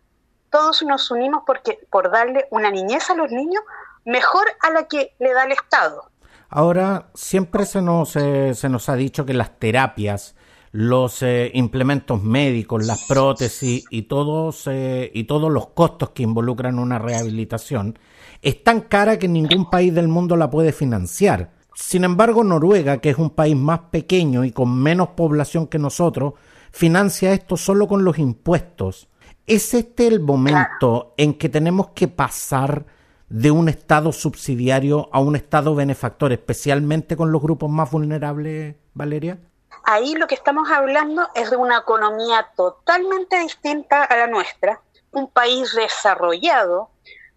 Todos 0.50 0.82
nos 0.82 1.10
unimos 1.10 1.42
porque 1.46 1.80
por 1.90 2.10
darle 2.10 2.46
una 2.50 2.70
niñez 2.70 3.10
a 3.10 3.14
los 3.14 3.30
niños 3.30 3.62
mejor 4.04 4.46
a 4.60 4.70
la 4.70 4.86
que 4.86 5.14
le 5.18 5.32
da 5.32 5.44
el 5.44 5.52
Estado. 5.52 6.10
Ahora, 6.48 7.08
siempre 7.14 7.66
se 7.66 7.82
nos, 7.82 8.14
eh, 8.16 8.54
se 8.54 8.68
nos 8.68 8.88
ha 8.88 8.94
dicho 8.94 9.26
que 9.26 9.34
las 9.34 9.58
terapias, 9.58 10.36
los 10.70 11.22
eh, 11.22 11.50
implementos 11.54 12.22
médicos, 12.22 12.86
las 12.86 13.04
prótesis 13.06 13.84
y 13.90 14.02
todos, 14.02 14.66
eh, 14.66 15.10
y 15.14 15.24
todos 15.24 15.50
los 15.50 15.68
costos 15.68 16.10
que 16.10 16.22
involucran 16.22 16.78
una 16.78 16.98
rehabilitación 16.98 17.98
es 18.42 18.62
tan 18.62 18.82
cara 18.82 19.18
que 19.18 19.26
ningún 19.26 19.70
país 19.70 19.94
del 19.94 20.08
mundo 20.08 20.36
la 20.36 20.50
puede 20.50 20.72
financiar. 20.72 21.53
Sin 21.74 22.04
embargo, 22.04 22.44
Noruega, 22.44 22.98
que 22.98 23.10
es 23.10 23.18
un 23.18 23.30
país 23.30 23.56
más 23.56 23.80
pequeño 23.90 24.44
y 24.44 24.52
con 24.52 24.80
menos 24.80 25.08
población 25.10 25.66
que 25.66 25.78
nosotros, 25.78 26.34
financia 26.70 27.32
esto 27.32 27.56
solo 27.56 27.88
con 27.88 28.04
los 28.04 28.18
impuestos. 28.18 29.08
¿Es 29.46 29.74
este 29.74 30.06
el 30.06 30.20
momento 30.20 31.14
en 31.16 31.34
que 31.34 31.48
tenemos 31.48 31.88
que 31.88 32.08
pasar 32.08 32.86
de 33.28 33.50
un 33.50 33.68
Estado 33.68 34.12
subsidiario 34.12 35.08
a 35.12 35.20
un 35.20 35.36
Estado 35.36 35.74
benefactor, 35.74 36.32
especialmente 36.32 37.16
con 37.16 37.32
los 37.32 37.42
grupos 37.42 37.70
más 37.70 37.90
vulnerables, 37.90 38.76
Valeria? 38.94 39.38
Ahí 39.84 40.14
lo 40.14 40.26
que 40.26 40.34
estamos 40.34 40.70
hablando 40.70 41.28
es 41.34 41.50
de 41.50 41.56
una 41.56 41.78
economía 41.78 42.46
totalmente 42.56 43.38
distinta 43.40 44.04
a 44.04 44.16
la 44.16 44.26
nuestra, 44.28 44.80
un 45.10 45.28
país 45.28 45.74
desarrollado, 45.74 46.90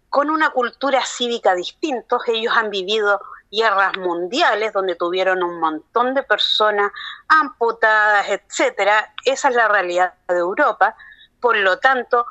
con 0.08 0.30
una 0.30 0.50
cultura 0.50 1.02
cívica 1.04 1.54
distinta. 1.54 2.16
Ellos 2.28 2.54
han 2.56 2.70
vivido 2.70 3.20
guerras 3.50 3.96
mundiales 3.96 4.72
donde 4.72 4.94
tuvieron 4.94 5.42
un 5.42 5.58
montón 5.60 6.14
de 6.14 6.22
personas 6.22 6.92
amputadas, 7.28 8.28
etcétera. 8.28 9.12
Esa 9.24 9.48
es 9.48 9.54
la 9.54 9.68
realidad 9.68 10.14
de 10.28 10.38
Europa. 10.38 10.94
Por 11.40 11.56
lo 11.56 11.78
tanto, 11.78 12.26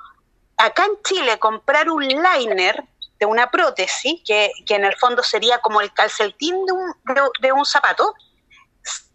acá 0.58 0.86
en 0.86 1.02
Chile 1.04 1.40
comprar 1.40 1.90
un 1.90 2.08
liner 2.08 2.84
de 3.20 3.26
una 3.26 3.50
prótesis, 3.50 4.22
que, 4.26 4.52
en 4.70 4.86
el 4.86 4.96
fondo 4.96 5.24
sería 5.24 5.60
como 5.60 5.82
el 5.82 5.92
calcetín 5.94 6.66
de 6.66 6.72
un, 6.72 6.94
de, 7.42 7.52
un 7.52 7.66
zapato, 7.66 8.14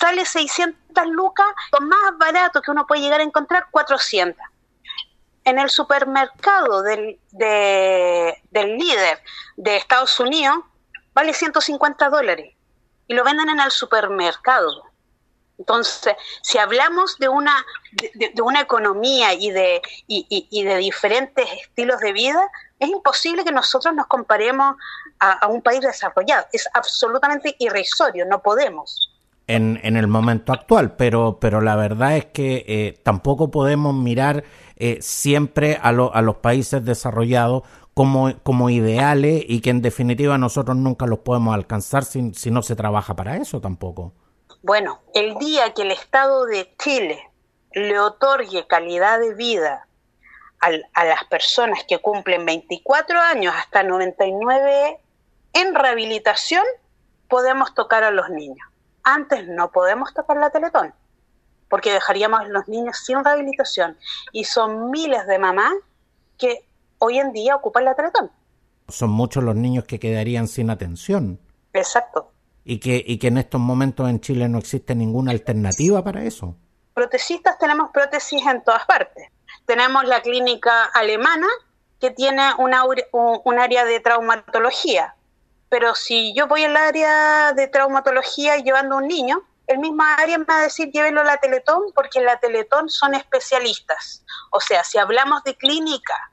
sale 0.01 0.25
600 0.25 1.07
lucas, 1.07 1.47
lo 1.73 1.87
más 1.87 2.19
barato 2.19 2.61
que 2.61 2.73
uno 2.73 2.87
puede 2.87 3.03
llegar 3.03 3.21
a 3.21 3.25
encontrar, 3.25 3.67
400 3.71 4.37
en 5.45 5.59
el 5.59 5.71
supermercado 5.71 6.83
del, 6.83 7.19
del 7.33 8.77
líder 8.77 9.21
de 9.57 9.77
Estados 9.77 10.21
Unidos 10.21 10.57
vale 11.15 11.33
150 11.33 12.09
dólares 12.09 12.55
y 13.09 13.15
lo 13.15 13.25
venden 13.25 13.49
en 13.49 13.61
el 13.61 13.71
supermercado. 13.71 14.85
Entonces, 15.59 16.15
si 16.41 16.59
hablamos 16.59 17.19
de 17.19 17.29
una, 17.29 17.55
de, 18.15 18.43
una 18.43 18.61
economía 18.63 19.35
y 19.35 19.51
de, 19.51 19.81
y, 20.09 20.65
de 20.65 20.77
diferentes 20.79 21.47
estilos 21.53 22.01
de 22.01 22.13
vida, 22.13 22.51
es 22.81 22.89
imposible 22.89 23.45
que 23.45 23.53
nosotros 23.53 23.95
nos 23.95 24.07
comparemos 24.07 24.77
a, 25.21 25.47
un 25.47 25.63
país 25.63 25.81
desarrollado. 25.81 26.47
Es 26.53 26.69
absolutamente 26.75 27.55
irrisorio, 27.61 28.25
no 28.27 28.43
podemos. 28.43 29.09
En, 29.47 29.79
en 29.85 29.97
el 29.97 30.09
momento 30.09 30.53
actual, 30.53 30.97
pero, 30.97 31.39
pero 31.41 31.61
la 31.61 31.77
verdad 31.77 32.17
es 32.17 32.25
que 32.27 32.65
eh, 32.67 33.01
tampoco 33.05 33.51
podemos 33.51 33.95
mirar 33.95 34.45
eh, 34.77 34.99
siempre 35.01 35.79
a, 35.81 35.91
a 35.91 36.23
los 36.23 36.37
países 36.37 36.85
desarrollados 36.85 37.63
como, 37.95 38.33
como 38.43 38.71
ideales 38.71 39.45
y 39.47 39.61
que 39.61 39.71
en 39.71 39.83
definitiva 39.83 40.39
nosotros 40.39 40.77
nunca 40.77 41.07
los 41.07 41.21
podemos 41.21 41.55
alcanzar 41.55 42.05
si, 42.05 42.33
si 42.35 42.51
no 42.51 42.63
se 42.63 42.77
trabaja 42.77 43.15
para 43.15 43.37
eso 43.37 43.61
tampoco. 43.61 44.13
Bueno, 44.63 45.03
el 45.15 45.35
día 45.37 45.75
que 45.75 45.83
el 45.83 45.91
Estado 45.91 46.47
de 46.47 46.75
Chile 46.79 47.21
le 47.73 47.99
otorgue 47.99 48.67
calidad 48.67 49.19
de 49.19 49.35
vida 49.35 49.87
a 50.61 51.05
las 51.05 51.25
personas 51.25 51.83
que 51.89 51.99
cumplen 51.99 52.47
24 52.47 53.19
años 53.19 53.53
hasta 53.57 53.83
99 53.83 55.01
en 55.55 55.75
rehabilitación, 55.75 56.65
podemos 57.29 57.75
tocar 57.75 58.05
a 58.05 58.13
los 58.13 58.31
niños. 58.31 58.65
Antes 59.03 59.49
no 59.49 59.73
podemos 59.73 60.15
tocar 60.15 60.37
la 60.37 60.51
Teletón, 60.51 60.95
porque 61.69 61.93
dejaríamos 61.93 62.41
a 62.41 62.45
los 62.45 62.69
niños 62.69 62.99
sin 63.05 63.25
rehabilitación. 63.25 63.99
Y 64.31 64.45
son 64.45 64.91
miles 64.91 65.27
de 65.27 65.39
mamás 65.41 65.73
que 66.39 66.65
hoy 67.03 67.19
en 67.19 67.33
día 67.33 67.57
ocupan 67.57 67.85
la 67.85 67.95
Teletón. 67.95 68.31
Son 68.89 69.11
muchos 69.11 69.43
los 69.43 69.57
niños 69.57 69.85
que 69.85 69.99
quedarían 69.99 70.47
sin 70.47 70.71
atención. 70.71 71.41
Exacto. 71.73 72.31
Y 72.65 72.79
que, 72.79 73.03
y 73.05 73.19
que 73.19 73.27
en 73.29 73.39
estos 73.39 73.61
momentos 73.61 74.09
en 74.09 74.21
Chile 74.21 74.49
no 74.49 74.59
existe 74.59 74.95
ninguna 74.95 75.33
alternativa 75.33 76.05
para 76.05 76.23
eso. 76.23 76.55
Protecistas 76.95 77.59
tenemos 77.59 77.91
prótesis 77.91 78.47
en 78.47 78.63
todas 78.63 78.87
partes. 78.87 79.29
Tenemos 79.67 80.05
la 80.05 80.23
clínica 80.23 80.85
alemana 80.95 81.49
que 82.01 82.11
tiene 82.11 82.43
una, 82.59 82.85
un 82.85 83.59
área 83.59 83.85
de 83.85 83.99
traumatología. 83.99 85.17
Pero 85.69 85.97
si 85.97 86.35
yo 86.35 86.47
voy 86.47 86.65
al 86.65 86.77
área 86.77 87.53
de 87.53 87.67
traumatología 87.67 88.59
llevando 88.59 88.95
a 88.95 88.99
un 88.99 89.09
niño, 89.09 89.43
el 89.67 89.79
mismo 89.79 90.05
área 90.05 90.39
me 90.39 90.45
va 90.45 90.59
a 90.59 90.63
decir 90.63 90.91
llévelo 90.93 91.23
a 91.23 91.25
la 91.25 91.39
Teletón 91.39 91.83
porque 91.95 92.21
en 92.21 92.27
la 92.27 92.39
Teletón 92.39 92.89
son 92.91 93.15
especialistas. 93.15 94.25
O 94.51 94.61
sea, 94.61 94.85
si 94.85 94.99
hablamos 94.99 95.43
de 95.45 95.57
clínica 95.57 96.32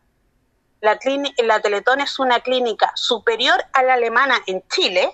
la, 0.81 0.99
la 1.43 1.59
Teletón 1.61 2.01
es 2.01 2.19
una 2.19 2.39
clínica 2.39 2.91
superior 2.95 3.63
a 3.73 3.83
la 3.83 3.95
alemana 3.95 4.35
en 4.47 4.63
Chile, 4.69 5.11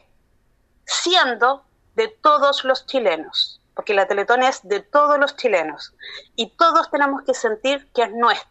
siendo 0.85 1.63
de 1.95 2.09
todos 2.21 2.63
los 2.63 2.85
chilenos, 2.85 3.61
porque 3.73 3.93
la 3.93 4.07
Teletón 4.07 4.43
es 4.43 4.61
de 4.63 4.81
todos 4.81 5.19
los 5.19 5.35
chilenos 5.35 5.93
y 6.35 6.51
todos 6.57 6.91
tenemos 6.91 7.23
que 7.23 7.33
sentir 7.33 7.87
que 7.93 8.03
es 8.03 8.11
nuestra. 8.11 8.49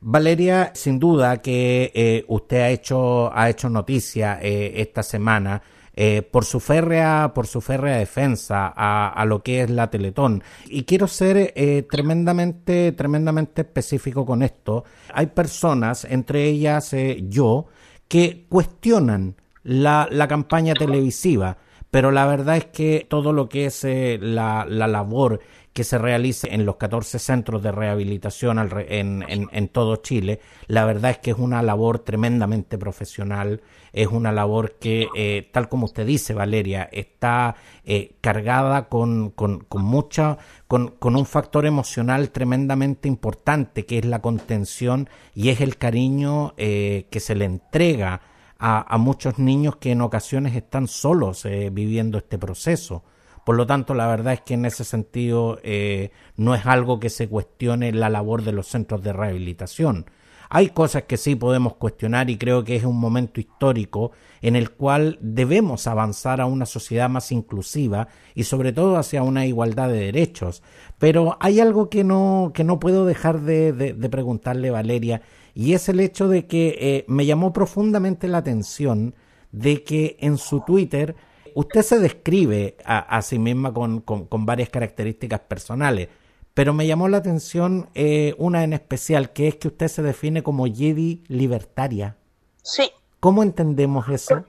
Valeria, 0.00 0.72
sin 0.74 0.98
duda 0.98 1.40
que 1.40 1.92
eh, 1.94 2.24
usted 2.28 2.60
ha 2.60 2.68
hecho, 2.70 3.32
ha 3.32 3.48
hecho 3.48 3.68
noticia 3.68 4.38
eh, 4.42 4.72
esta 4.76 5.02
semana 5.02 5.62
eh, 5.94 6.22
por 6.22 6.44
su 6.46 6.58
férrea, 6.58 7.32
por 7.34 7.46
su 7.46 7.60
férrea 7.60 7.98
defensa 7.98 8.72
a, 8.74 9.24
lo 9.26 9.42
que 9.42 9.62
es 9.62 9.70
la 9.70 9.90
Teletón. 9.90 10.42
Y 10.66 10.84
quiero 10.84 11.06
ser 11.06 11.52
eh, 11.54 11.86
tremendamente, 11.90 12.92
tremendamente 12.92 13.62
específico 13.62 14.24
con 14.24 14.42
esto. 14.42 14.84
Hay 15.12 15.26
personas, 15.26 16.04
entre 16.04 16.44
ellas 16.44 16.92
eh, 16.94 17.24
yo, 17.28 17.66
que 18.08 18.46
cuestionan 18.48 19.36
la, 19.62 20.08
la 20.10 20.28
campaña 20.28 20.74
televisiva 20.74 21.58
pero 21.92 22.10
la 22.10 22.24
verdad 22.24 22.56
es 22.56 22.64
que 22.64 23.06
todo 23.06 23.34
lo 23.34 23.50
que 23.50 23.66
es 23.66 23.84
la, 23.84 24.64
la, 24.66 24.86
labor 24.88 25.40
que 25.72 25.84
se 25.84 25.96
realice 25.96 26.54
en 26.54 26.66
los 26.66 26.76
14 26.76 27.18
centros 27.18 27.62
de 27.62 27.72
rehabilitación 27.72 28.58
en, 28.88 29.24
en, 29.28 29.68
todo 29.68 29.96
Chile, 29.96 30.40
la 30.66 30.84
verdad 30.84 31.12
es 31.12 31.18
que 31.18 31.30
es 31.30 31.38
una 31.38 31.62
labor 31.62 32.00
tremendamente 32.00 32.76
profesional, 32.76 33.62
es 33.92 34.08
una 34.08 34.32
labor 34.32 34.76
que, 34.78 35.08
eh, 35.16 35.48
tal 35.50 35.68
como 35.70 35.86
usted 35.86 36.06
dice, 36.06 36.34
Valeria, 36.34 36.88
está 36.92 37.56
eh, 37.84 38.16
cargada 38.20 38.88
con, 38.88 39.30
con, 39.30 39.66
mucha, 39.70 40.36
con, 40.68 40.88
con, 40.88 41.16
un 41.16 41.24
factor 41.24 41.64
emocional 41.64 42.30
tremendamente 42.30 43.08
importante, 43.08 43.86
que 43.86 43.98
es 43.98 44.04
la 44.04 44.20
contención 44.20 45.08
y 45.34 45.48
es 45.48 45.62
el 45.62 45.78
cariño 45.78 46.52
eh, 46.58 47.06
que 47.10 47.20
se 47.20 47.34
le 47.34 47.46
entrega 47.46 48.20
a, 48.58 48.94
a, 48.94 48.98
muchos 48.98 49.38
niños 49.38 49.76
que 49.76 49.92
en 49.92 50.02
ocasiones 50.02 50.54
están 50.54 50.86
solos 50.86 51.46
viviendo 51.72 52.18
este 52.18 52.38
proceso. 52.38 53.02
Por 53.44 53.56
lo 53.56 53.66
tanto, 53.66 53.94
la 53.94 54.06
verdad 54.06 54.34
es 54.34 54.40
que 54.42 54.54
en 54.54 54.64
ese 54.64 54.84
sentido 54.84 55.58
eh, 55.62 56.10
no 56.36 56.54
es 56.54 56.64
algo 56.66 57.00
que 57.00 57.10
se 57.10 57.28
cuestione 57.28 57.92
la 57.92 58.08
labor 58.08 58.42
de 58.42 58.52
los 58.52 58.68
centros 58.68 59.02
de 59.02 59.12
rehabilitación. 59.12 60.06
Hay 60.54 60.68
cosas 60.68 61.04
que 61.04 61.16
sí 61.16 61.34
podemos 61.34 61.76
cuestionar 61.76 62.28
y 62.28 62.36
creo 62.36 62.62
que 62.62 62.76
es 62.76 62.84
un 62.84 63.00
momento 63.00 63.40
histórico 63.40 64.12
en 64.42 64.54
el 64.54 64.70
cual 64.72 65.18
debemos 65.22 65.86
avanzar 65.86 66.42
a 66.42 66.46
una 66.46 66.66
sociedad 66.66 67.08
más 67.08 67.32
inclusiva 67.32 68.08
y 68.34 68.44
sobre 68.44 68.74
todo 68.74 68.98
hacia 68.98 69.22
una 69.22 69.46
igualdad 69.46 69.88
de 69.88 69.98
derechos. 69.98 70.62
Pero 70.98 71.38
hay 71.40 71.58
algo 71.58 71.88
que 71.88 72.04
no, 72.04 72.52
que 72.52 72.64
no 72.64 72.78
puedo 72.78 73.06
dejar 73.06 73.40
de, 73.40 73.96
preguntarle, 74.10 74.70
Valeria, 74.70 75.22
y 75.54 75.72
es 75.72 75.88
el 75.88 76.00
hecho 76.00 76.28
de 76.28 76.46
que 76.46 76.76
eh, 76.78 77.04
me 77.08 77.24
llamó 77.24 77.54
profundamente 77.54 78.28
la 78.28 78.38
atención 78.38 79.14
de 79.52 79.84
que 79.84 80.18
en 80.20 80.36
su 80.36 80.60
Twitter 80.60 81.16
usted 81.54 81.82
se 81.82 81.98
describe 81.98 82.76
a, 82.84 83.20
sí 83.22 83.38
misma 83.38 83.72
con, 83.72 84.04
varias 84.46 84.68
características 84.68 85.40
personales, 85.40 86.08
pero 86.54 86.72
me 86.72 86.86
llamó 86.86 87.08
la 87.08 87.18
atención 87.18 87.90
eh, 87.94 88.34
una 88.38 88.64
en 88.64 88.72
especial, 88.72 89.32
que 89.32 89.48
es 89.48 89.56
que 89.56 89.68
usted 89.68 89.88
se 89.88 90.02
define 90.02 90.42
como 90.42 90.66
Jedi 90.66 91.24
libertaria. 91.28 92.16
Sí. 92.62 92.92
¿Cómo 93.20 93.42
entendemos 93.42 94.08
eso? 94.08 94.44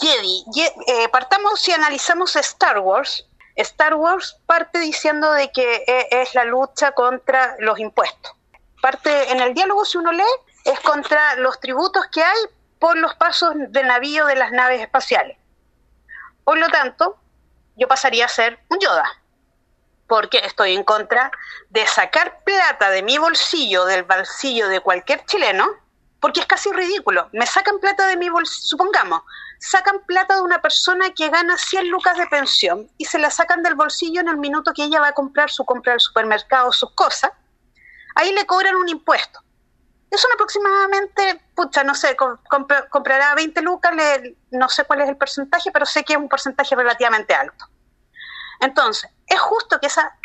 Jedi, 0.00 0.44
eh, 0.56 1.08
partamos 1.10 1.60
si 1.60 1.72
analizamos 1.72 2.36
Star 2.36 2.78
Wars. 2.78 3.26
Star 3.56 3.94
Wars 3.94 4.40
parte 4.46 4.78
diciendo 4.80 5.32
de 5.32 5.50
que 5.52 5.84
eh, 5.86 6.08
es 6.10 6.34
la 6.34 6.44
lucha 6.44 6.92
contra 6.92 7.56
los 7.60 7.78
impuestos. 7.78 8.32
Parte 8.82 9.30
en 9.30 9.40
el 9.40 9.54
diálogo, 9.54 9.84
si 9.84 9.98
uno 9.98 10.12
lee, 10.12 10.22
es 10.64 10.80
contra 10.80 11.36
los 11.36 11.60
tributos 11.60 12.06
que 12.12 12.22
hay 12.22 12.38
por 12.78 12.96
los 12.96 13.14
pasos 13.14 13.54
de 13.68 13.82
navío 13.84 14.26
de 14.26 14.36
las 14.36 14.52
naves 14.52 14.80
espaciales. 14.80 15.36
Por 16.44 16.58
lo 16.58 16.68
tanto, 16.68 17.16
yo 17.76 17.88
pasaría 17.88 18.26
a 18.26 18.28
ser 18.28 18.60
un 18.68 18.78
Yoda, 18.78 19.08
porque 20.06 20.38
estoy 20.44 20.74
en 20.74 20.84
contra 20.84 21.32
de 21.70 21.86
sacar 21.86 22.44
plata 22.44 22.90
de 22.90 23.02
mi 23.02 23.18
bolsillo, 23.18 23.84
del 23.86 24.04
bolsillo 24.04 24.68
de 24.68 24.80
cualquier 24.80 25.24
chileno, 25.24 25.66
porque 26.20 26.40
es 26.40 26.46
casi 26.46 26.70
ridículo. 26.72 27.28
Me 27.32 27.46
sacan 27.46 27.78
plata 27.80 28.06
de 28.06 28.16
mi 28.16 28.28
bolsillo, 28.28 28.66
supongamos, 28.66 29.22
sacan 29.58 30.00
plata 30.06 30.34
de 30.34 30.40
una 30.42 30.60
persona 30.60 31.10
que 31.10 31.28
gana 31.28 31.56
100 31.56 31.88
lucas 31.88 32.16
de 32.16 32.26
pensión 32.26 32.90
y 32.98 33.06
se 33.06 33.18
la 33.18 33.30
sacan 33.30 33.62
del 33.62 33.74
bolsillo 33.74 34.20
en 34.20 34.28
el 34.28 34.36
minuto 34.36 34.72
que 34.74 34.84
ella 34.84 35.00
va 35.00 35.08
a 35.08 35.12
comprar 35.14 35.50
su 35.50 35.64
compra 35.64 35.92
del 35.92 36.00
supermercado, 36.00 36.72
sus 36.72 36.92
cosas, 36.92 37.30
ahí 38.14 38.32
le 38.32 38.46
cobran 38.46 38.76
un 38.76 38.88
impuesto. 38.88 39.43
Eso 40.14 40.28
aproximadamente, 40.32 41.40
pucha, 41.56 41.82
no 41.82 41.94
sé, 41.94 42.16
comprará 42.88 43.34
20 43.34 43.62
lucas, 43.62 43.92
no 44.52 44.68
sé 44.68 44.84
cuál 44.84 45.00
es 45.00 45.08
el 45.08 45.16
porcentaje, 45.16 45.72
pero 45.72 45.84
sé 45.86 46.04
que 46.04 46.12
es 46.12 46.18
un 46.18 46.28
porcentaje 46.28 46.76
relativamente 46.76 47.34
alto. 47.34 47.66
Entonces, 48.60 49.10
es 49.26 49.40
justo 49.40 49.80
que 49.80 49.88
esa 49.88 50.16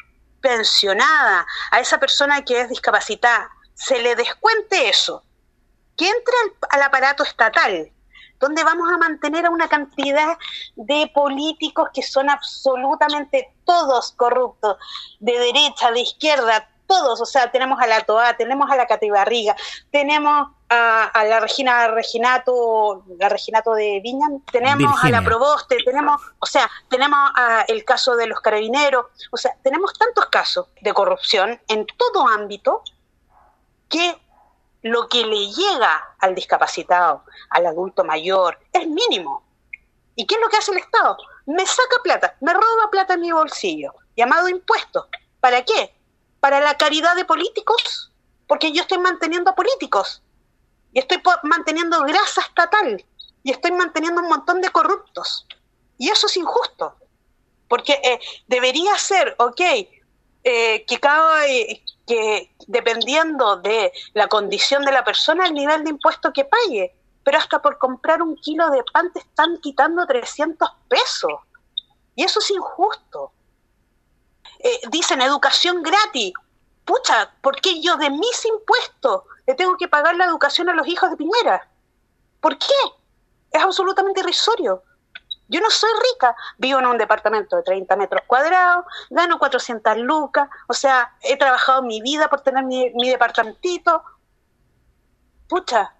pensionada, 0.41 1.47
a 1.71 1.79
esa 1.79 1.99
persona 1.99 2.43
que 2.43 2.61
es 2.61 2.69
discapacitada, 2.69 3.49
se 3.73 3.99
le 3.99 4.15
descuente 4.15 4.89
eso, 4.89 5.23
que 5.97 6.07
entre 6.07 6.35
al, 6.69 6.83
aparato 6.83 7.23
estatal, 7.23 7.91
donde 8.39 8.63
vamos 8.63 8.91
a 8.93 8.97
mantener 8.97 9.47
a 9.47 9.49
una 9.49 9.67
cantidad 9.67 10.37
de 10.75 11.11
políticos 11.15 11.89
que 11.93 12.03
son 12.03 12.29
absolutamente 12.29 13.55
todos 13.65 14.11
corruptos, 14.11 14.77
de 15.19 15.37
derecha, 15.39 15.91
de 15.91 16.01
izquierda, 16.01 16.69
todos, 16.89 17.21
o 17.21 17.25
sea, 17.25 17.51
tenemos 17.51 17.79
a 17.79 17.85
la 17.85 18.01
Toa, 18.01 18.35
tenemos 18.35 18.69
a 18.71 18.75
la 18.75 18.87
Catibarriga, 18.87 19.55
tenemos 19.91 20.49
a, 20.67 21.23
la 21.23 21.39
Regina 21.39 21.87
Reginato, 21.89 23.03
la 23.19 23.29
Reginato 23.29 23.73
de 23.75 24.01
Viña, 24.03 24.27
tenemos 24.51 25.03
a 25.03 25.09
la 25.09 25.21
Proboste, 25.21 25.77
tenemos, 25.85 26.19
o 26.39 26.45
sea, 26.47 26.67
tenemos 26.89 27.31
a 27.35 27.63
el 27.67 27.85
caso 27.85 28.15
de 28.15 28.25
los 28.25 28.41
carabineros, 28.41 29.05
o 29.31 29.37
sea, 29.37 29.55
tenemos 29.61 29.93
tantos 29.93 30.25
casos 30.25 30.67
de 30.81 30.91
corrupción 30.91 31.61
en 31.67 31.85
todo 31.85 32.27
ámbito 32.27 32.81
que 33.87 34.17
lo 34.81 35.07
que 35.07 35.27
le 35.27 35.51
llega 35.51 36.15
al 36.19 36.33
discapacitado, 36.33 37.23
al 37.51 37.67
adulto 37.67 38.03
mayor, 38.03 38.59
es 38.73 38.87
mínimo. 38.87 39.43
¿Y 40.15 40.25
qué 40.25 40.35
es 40.35 40.41
lo 40.41 40.49
que 40.49 40.57
hace 40.57 40.71
el 40.71 40.79
Estado? 40.79 41.17
Me 41.45 41.65
saca 41.67 42.01
plata, 42.03 42.35
me 42.41 42.51
roba 42.51 42.89
plata 42.89 43.13
en 43.13 43.21
mi 43.21 43.31
bolsillo, 43.31 43.93
llamado 44.15 44.49
impuesto. 44.49 45.07
¿Para 45.39 45.63
qué? 45.63 45.98
Para 46.39 46.59
la 46.59 46.75
caridad 46.75 47.15
de 47.15 47.25
políticos, 47.25 48.11
porque 48.47 48.71
yo 48.71 48.81
estoy 48.81 48.97
manteniendo 48.97 49.51
a 49.51 49.55
políticos 49.55 50.21
y 50.93 50.99
estoy 50.99 51.21
manteniendo 51.43 52.01
grasa 52.03 52.41
estatal 52.41 53.03
y 53.43 53.51
estoy 53.51 53.71
manteniendo 53.71 54.21
un 54.21 54.29
montón 54.29 54.61
de 54.61 54.69
corruptos. 54.69 55.45
Y 55.97 56.09
eso 56.09 56.27
es 56.27 56.37
injusto, 56.37 56.95
porque 57.67 57.93
eh, 58.03 58.19
debería 58.47 58.97
ser, 58.97 59.35
ok, 59.37 59.61
eh, 60.43 60.85
que 60.85 60.99
cada, 60.99 61.45
que 62.07 62.51
dependiendo 62.67 63.57
de 63.57 63.91
la 64.13 64.27
condición 64.27 64.83
de 64.85 64.91
la 64.91 65.03
persona, 65.03 65.45
el 65.45 65.53
nivel 65.53 65.83
de 65.83 65.91
impuesto 65.91 66.31
que 66.33 66.45
pague, 66.45 66.95
pero 67.23 67.37
hasta 67.37 67.61
por 67.61 67.77
comprar 67.77 68.21
un 68.21 68.35
kilo 68.37 68.69
de 68.71 68.83
pan 68.91 69.11
te 69.11 69.19
están 69.19 69.59
quitando 69.61 70.07
300 70.07 70.69
pesos. 70.87 71.33
Y 72.15 72.23
eso 72.23 72.39
es 72.39 72.49
injusto. 72.51 73.31
Eh, 74.59 74.81
dicen 74.91 75.21
educación 75.21 75.81
gratis. 75.81 76.33
Pucha, 76.83 77.31
¿por 77.41 77.59
qué 77.61 77.81
yo 77.81 77.95
de 77.97 78.09
mis 78.09 78.45
impuestos 78.45 79.23
le 79.47 79.55
tengo 79.55 79.77
que 79.77 79.87
pagar 79.87 80.15
la 80.15 80.25
educación 80.25 80.69
a 80.69 80.73
los 80.73 80.87
hijos 80.87 81.09
de 81.09 81.17
Piñera? 81.17 81.67
¿Por 82.41 82.57
qué? 82.57 82.73
Es 83.51 83.61
absolutamente 83.61 84.19
irrisorio. 84.19 84.83
Yo 85.47 85.61
no 85.61 85.69
soy 85.71 85.89
rica, 86.13 86.35
vivo 86.57 86.79
en 86.79 86.85
un 86.85 86.97
departamento 86.97 87.55
de 87.55 87.63
30 87.63 87.95
metros 87.95 88.21
cuadrados, 88.27 88.85
gano 89.09 89.39
400 89.39 89.97
lucas, 89.97 90.47
o 90.67 90.73
sea, 90.73 91.15
he 91.21 91.37
trabajado 91.37 91.81
mi 91.81 92.01
vida 92.01 92.29
por 92.29 92.41
tener 92.41 92.63
mi, 92.65 92.91
mi 92.91 93.09
departamentito. 93.09 94.03
Pucha, 95.47 95.95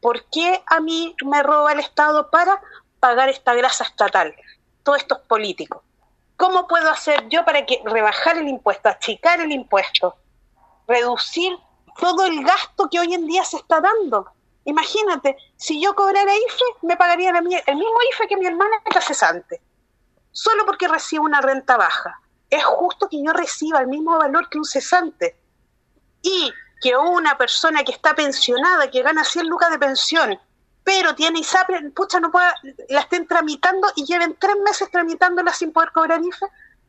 ¿por 0.00 0.24
qué 0.26 0.62
a 0.66 0.78
mí 0.80 1.16
me 1.24 1.42
roba 1.42 1.72
el 1.72 1.80
Estado 1.80 2.30
para 2.30 2.60
pagar 3.00 3.28
esta 3.28 3.54
grasa 3.54 3.82
estatal? 3.82 4.34
Todos 4.84 4.98
estos 4.98 5.18
políticos. 5.20 5.82
¿Cómo 6.38 6.68
puedo 6.68 6.88
hacer 6.88 7.28
yo 7.28 7.44
para 7.44 7.66
que 7.66 7.82
rebajar 7.84 8.38
el 8.38 8.46
impuesto, 8.46 8.88
achicar 8.88 9.40
el 9.40 9.50
impuesto, 9.50 10.14
reducir 10.86 11.58
todo 11.98 12.26
el 12.26 12.44
gasto 12.44 12.88
que 12.88 13.00
hoy 13.00 13.12
en 13.12 13.26
día 13.26 13.44
se 13.44 13.56
está 13.56 13.80
dando? 13.80 14.30
Imagínate, 14.64 15.36
si 15.56 15.82
yo 15.82 15.96
cobrara 15.96 16.32
IFE, 16.32 16.86
me 16.86 16.96
pagarían 16.96 17.34
el 17.38 17.42
mismo 17.42 17.98
IFE 18.12 18.28
que 18.28 18.36
mi 18.36 18.46
hermana 18.46 18.76
está 18.84 19.00
cesante, 19.00 19.60
solo 20.30 20.64
porque 20.64 20.86
recibo 20.86 21.24
una 21.24 21.40
renta 21.40 21.76
baja. 21.76 22.20
Es 22.48 22.64
justo 22.64 23.08
que 23.08 23.20
yo 23.20 23.32
reciba 23.32 23.80
el 23.80 23.88
mismo 23.88 24.16
valor 24.16 24.48
que 24.48 24.58
un 24.58 24.64
cesante. 24.64 25.36
Y 26.22 26.52
que 26.80 26.96
una 26.96 27.36
persona 27.36 27.82
que 27.82 27.90
está 27.90 28.14
pensionada, 28.14 28.88
que 28.92 29.02
gana 29.02 29.24
100 29.24 29.48
lucas 29.48 29.72
de 29.72 29.78
pensión, 29.80 30.38
pero 30.88 31.14
tiene 31.14 31.40
ISAPRE, 31.40 31.90
pucha, 31.90 32.18
no 32.18 32.30
pueda, 32.30 32.54
la 32.88 33.00
estén 33.00 33.26
tramitando 33.26 33.88
y 33.94 34.06
lleven 34.06 34.36
tres 34.40 34.56
meses 34.64 34.90
tramitándola 34.90 35.52
sin 35.52 35.70
poder 35.70 35.90
cobrar 35.92 36.18
IFE 36.18 36.46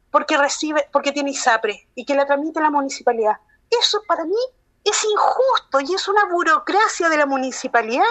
porque 0.09 0.37
recibe, 0.37 0.85
porque 0.93 1.11
tiene 1.11 1.31
ISAPRE 1.31 1.89
y 1.95 2.05
que 2.05 2.15
la 2.15 2.25
tramite 2.25 2.61
la 2.61 2.71
municipalidad. 2.71 3.33
Eso 3.69 4.01
para 4.07 4.23
mí 4.23 4.39
es 4.85 5.03
injusto 5.03 5.81
y 5.81 5.93
es 5.93 6.07
una 6.07 6.23
burocracia 6.31 7.09
de 7.09 7.17
la 7.17 7.25
municipalidad 7.25 8.05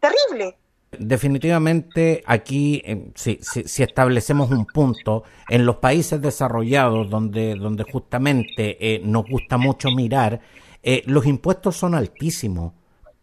terrible. 0.00 0.56
Definitivamente 0.98 2.24
aquí, 2.24 2.80
eh, 2.86 3.12
si, 3.14 3.38
si, 3.42 3.82
establecemos 3.82 4.50
un 4.50 4.64
punto, 4.64 5.24
en 5.50 5.66
los 5.66 5.76
países 5.76 6.18
desarrollados 6.22 7.10
donde, 7.10 7.56
donde 7.56 7.84
justamente 7.84 8.78
eh, 8.80 9.02
nos 9.04 9.26
gusta 9.28 9.58
mucho 9.58 9.90
mirar, 9.90 10.40
eh, 10.82 11.02
los 11.04 11.26
impuestos 11.26 11.76
son 11.76 11.94
altísimos 11.94 12.72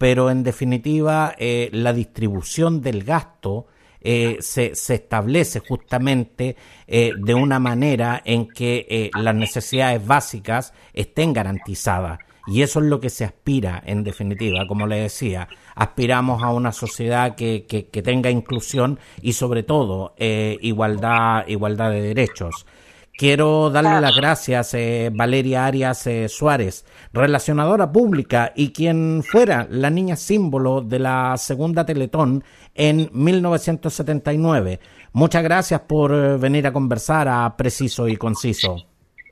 pero 0.03 0.29
en 0.29 0.43
definitiva 0.43 1.33
eh, 1.37 1.69
la 1.71 1.93
distribución 1.93 2.81
del 2.81 3.05
gasto 3.05 3.67
eh, 4.01 4.35
se, 4.41 4.75
se, 4.75 4.95
establece 4.95 5.61
justamente 5.61 6.57
eh, 6.87 7.13
de 7.17 7.33
una 7.33 7.57
manera 7.57 8.21
en 8.25 8.49
que 8.49 9.09
las 9.17 9.33
necesidades 9.33 10.05
básicas 10.05 10.73
estén 10.91 11.31
garantizadas. 11.31 12.19
Y 12.47 12.63
eso 12.63 12.81
es 12.81 12.87
lo 12.87 12.99
que 12.99 13.09
se 13.09 13.23
aspira, 13.23 13.81
en 13.85 14.03
definitiva, 14.03 14.67
como 14.67 14.87
le 14.87 14.97
decía, 14.97 15.47
aspiramos 15.73 16.43
a 16.43 16.49
una 16.49 16.73
sociedad 16.73 17.35
que, 17.35 17.65
que, 17.65 17.87
que 17.87 18.01
tenga 18.01 18.29
inclusión 18.29 18.99
y 19.21 19.31
sobre 19.31 19.63
todo 19.63 20.15
igualdad, 20.17 21.47
igualdad 21.47 21.91
de 21.91 22.01
derechos. 22.01 22.65
Quiero 23.15 23.69
darle 23.69 24.01
las 24.01 24.15
gracias, 24.15 24.73
eh, 24.73 25.11
Valeria 25.13 25.67
Arias 25.67 26.07
eh, 26.07 26.27
Suárez, 26.27 26.83
relacionadora 27.13 27.91
pública 27.91 28.51
y 28.55 28.73
quien 28.73 29.23
fuera 29.23 29.67
la 29.69 29.91
niña 29.91 30.15
símbolo 30.15 30.81
de 30.81 30.97
la 30.97 31.37
segunda 31.37 31.85
Teletón 31.85 32.43
en 32.73 33.11
1979. 33.13 34.79
Muchas 35.11 35.43
gracias 35.43 35.81
por 35.81 36.11
eh, 36.11 36.37
venir 36.37 36.65
a 36.65 36.73
conversar 36.73 37.27
a 37.27 37.55
Preciso 37.55 38.07
y 38.07 38.17
Conciso. 38.17 38.77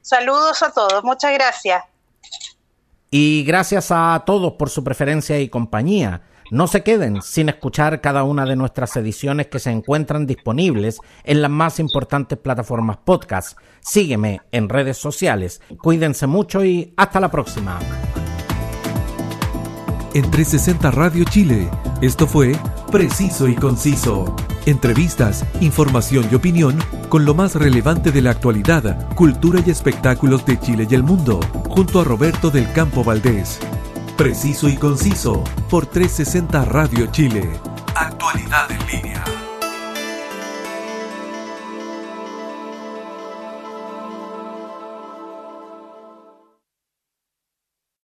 Saludos 0.02 0.62
a 0.62 0.72
todos, 0.72 1.04
muchas 1.04 1.34
gracias. 1.34 1.84
Y 3.10 3.44
gracias 3.46 3.88
a 3.90 4.22
todos 4.28 4.54
por 4.54 4.70
su 4.70 4.84
preferencia 4.84 5.40
y 5.40 5.50
compañía. 5.50 6.22
No 6.52 6.68
se 6.68 6.84
queden 6.84 7.22
sin 7.22 7.48
escuchar 7.48 8.02
cada 8.02 8.26
una 8.26 8.46
de 8.46 8.58
nuestras 8.58 8.98
ediciones 8.98 9.48
que 9.48 9.58
se 9.58 9.72
encuentran 9.72 10.28
disponibles 10.28 11.00
en 11.24 11.42
las 11.42 11.50
más 11.50 11.80
importantes 11.80 12.38
plataformas 12.38 12.98
podcast. 12.98 13.58
Sígueme 13.80 14.42
en 14.52 14.68
redes 14.68 14.98
sociales. 14.98 15.62
Cuídense 15.82 16.28
mucho 16.28 16.66
y 16.66 16.94
hasta 16.98 17.22
la 17.22 17.32
próxima. 17.32 17.80
En 20.14 20.30
360 20.30 20.92
Radio 20.92 21.24
Chile, 21.24 21.70
esto 22.02 22.28
fue 22.28 22.54
Preciso 22.92 23.48
y 23.48 23.56
Conciso. 23.56 24.36
Entrevistas, 24.66 25.46
información 25.62 26.28
y 26.30 26.36
opinión 26.36 26.78
con 27.08 27.24
lo 27.24 27.34
más 27.34 27.56
relevante 27.56 28.12
de 28.12 28.24
la 28.24 28.32
actualidad, 28.32 29.16
cultura 29.16 29.64
y 29.66 29.70
espectáculos 29.70 30.46
de 30.46 30.60
Chile 30.60 30.86
y 30.90 30.96
el 30.96 31.04
mundo, 31.04 31.40
junto 31.70 32.02
a 32.02 32.04
Roberto 32.04 32.52
del 32.52 32.70
Campo 32.74 33.06
Valdés. 33.06 33.58
Preciso 34.22 34.70
y 34.70 34.76
conciso 34.76 35.44
por 35.68 35.88
360 35.88 36.66
Radio 36.66 37.08
Chile. 37.08 37.50
Actualidad 37.96 38.70
en 38.72 38.86
línea. 38.86 39.24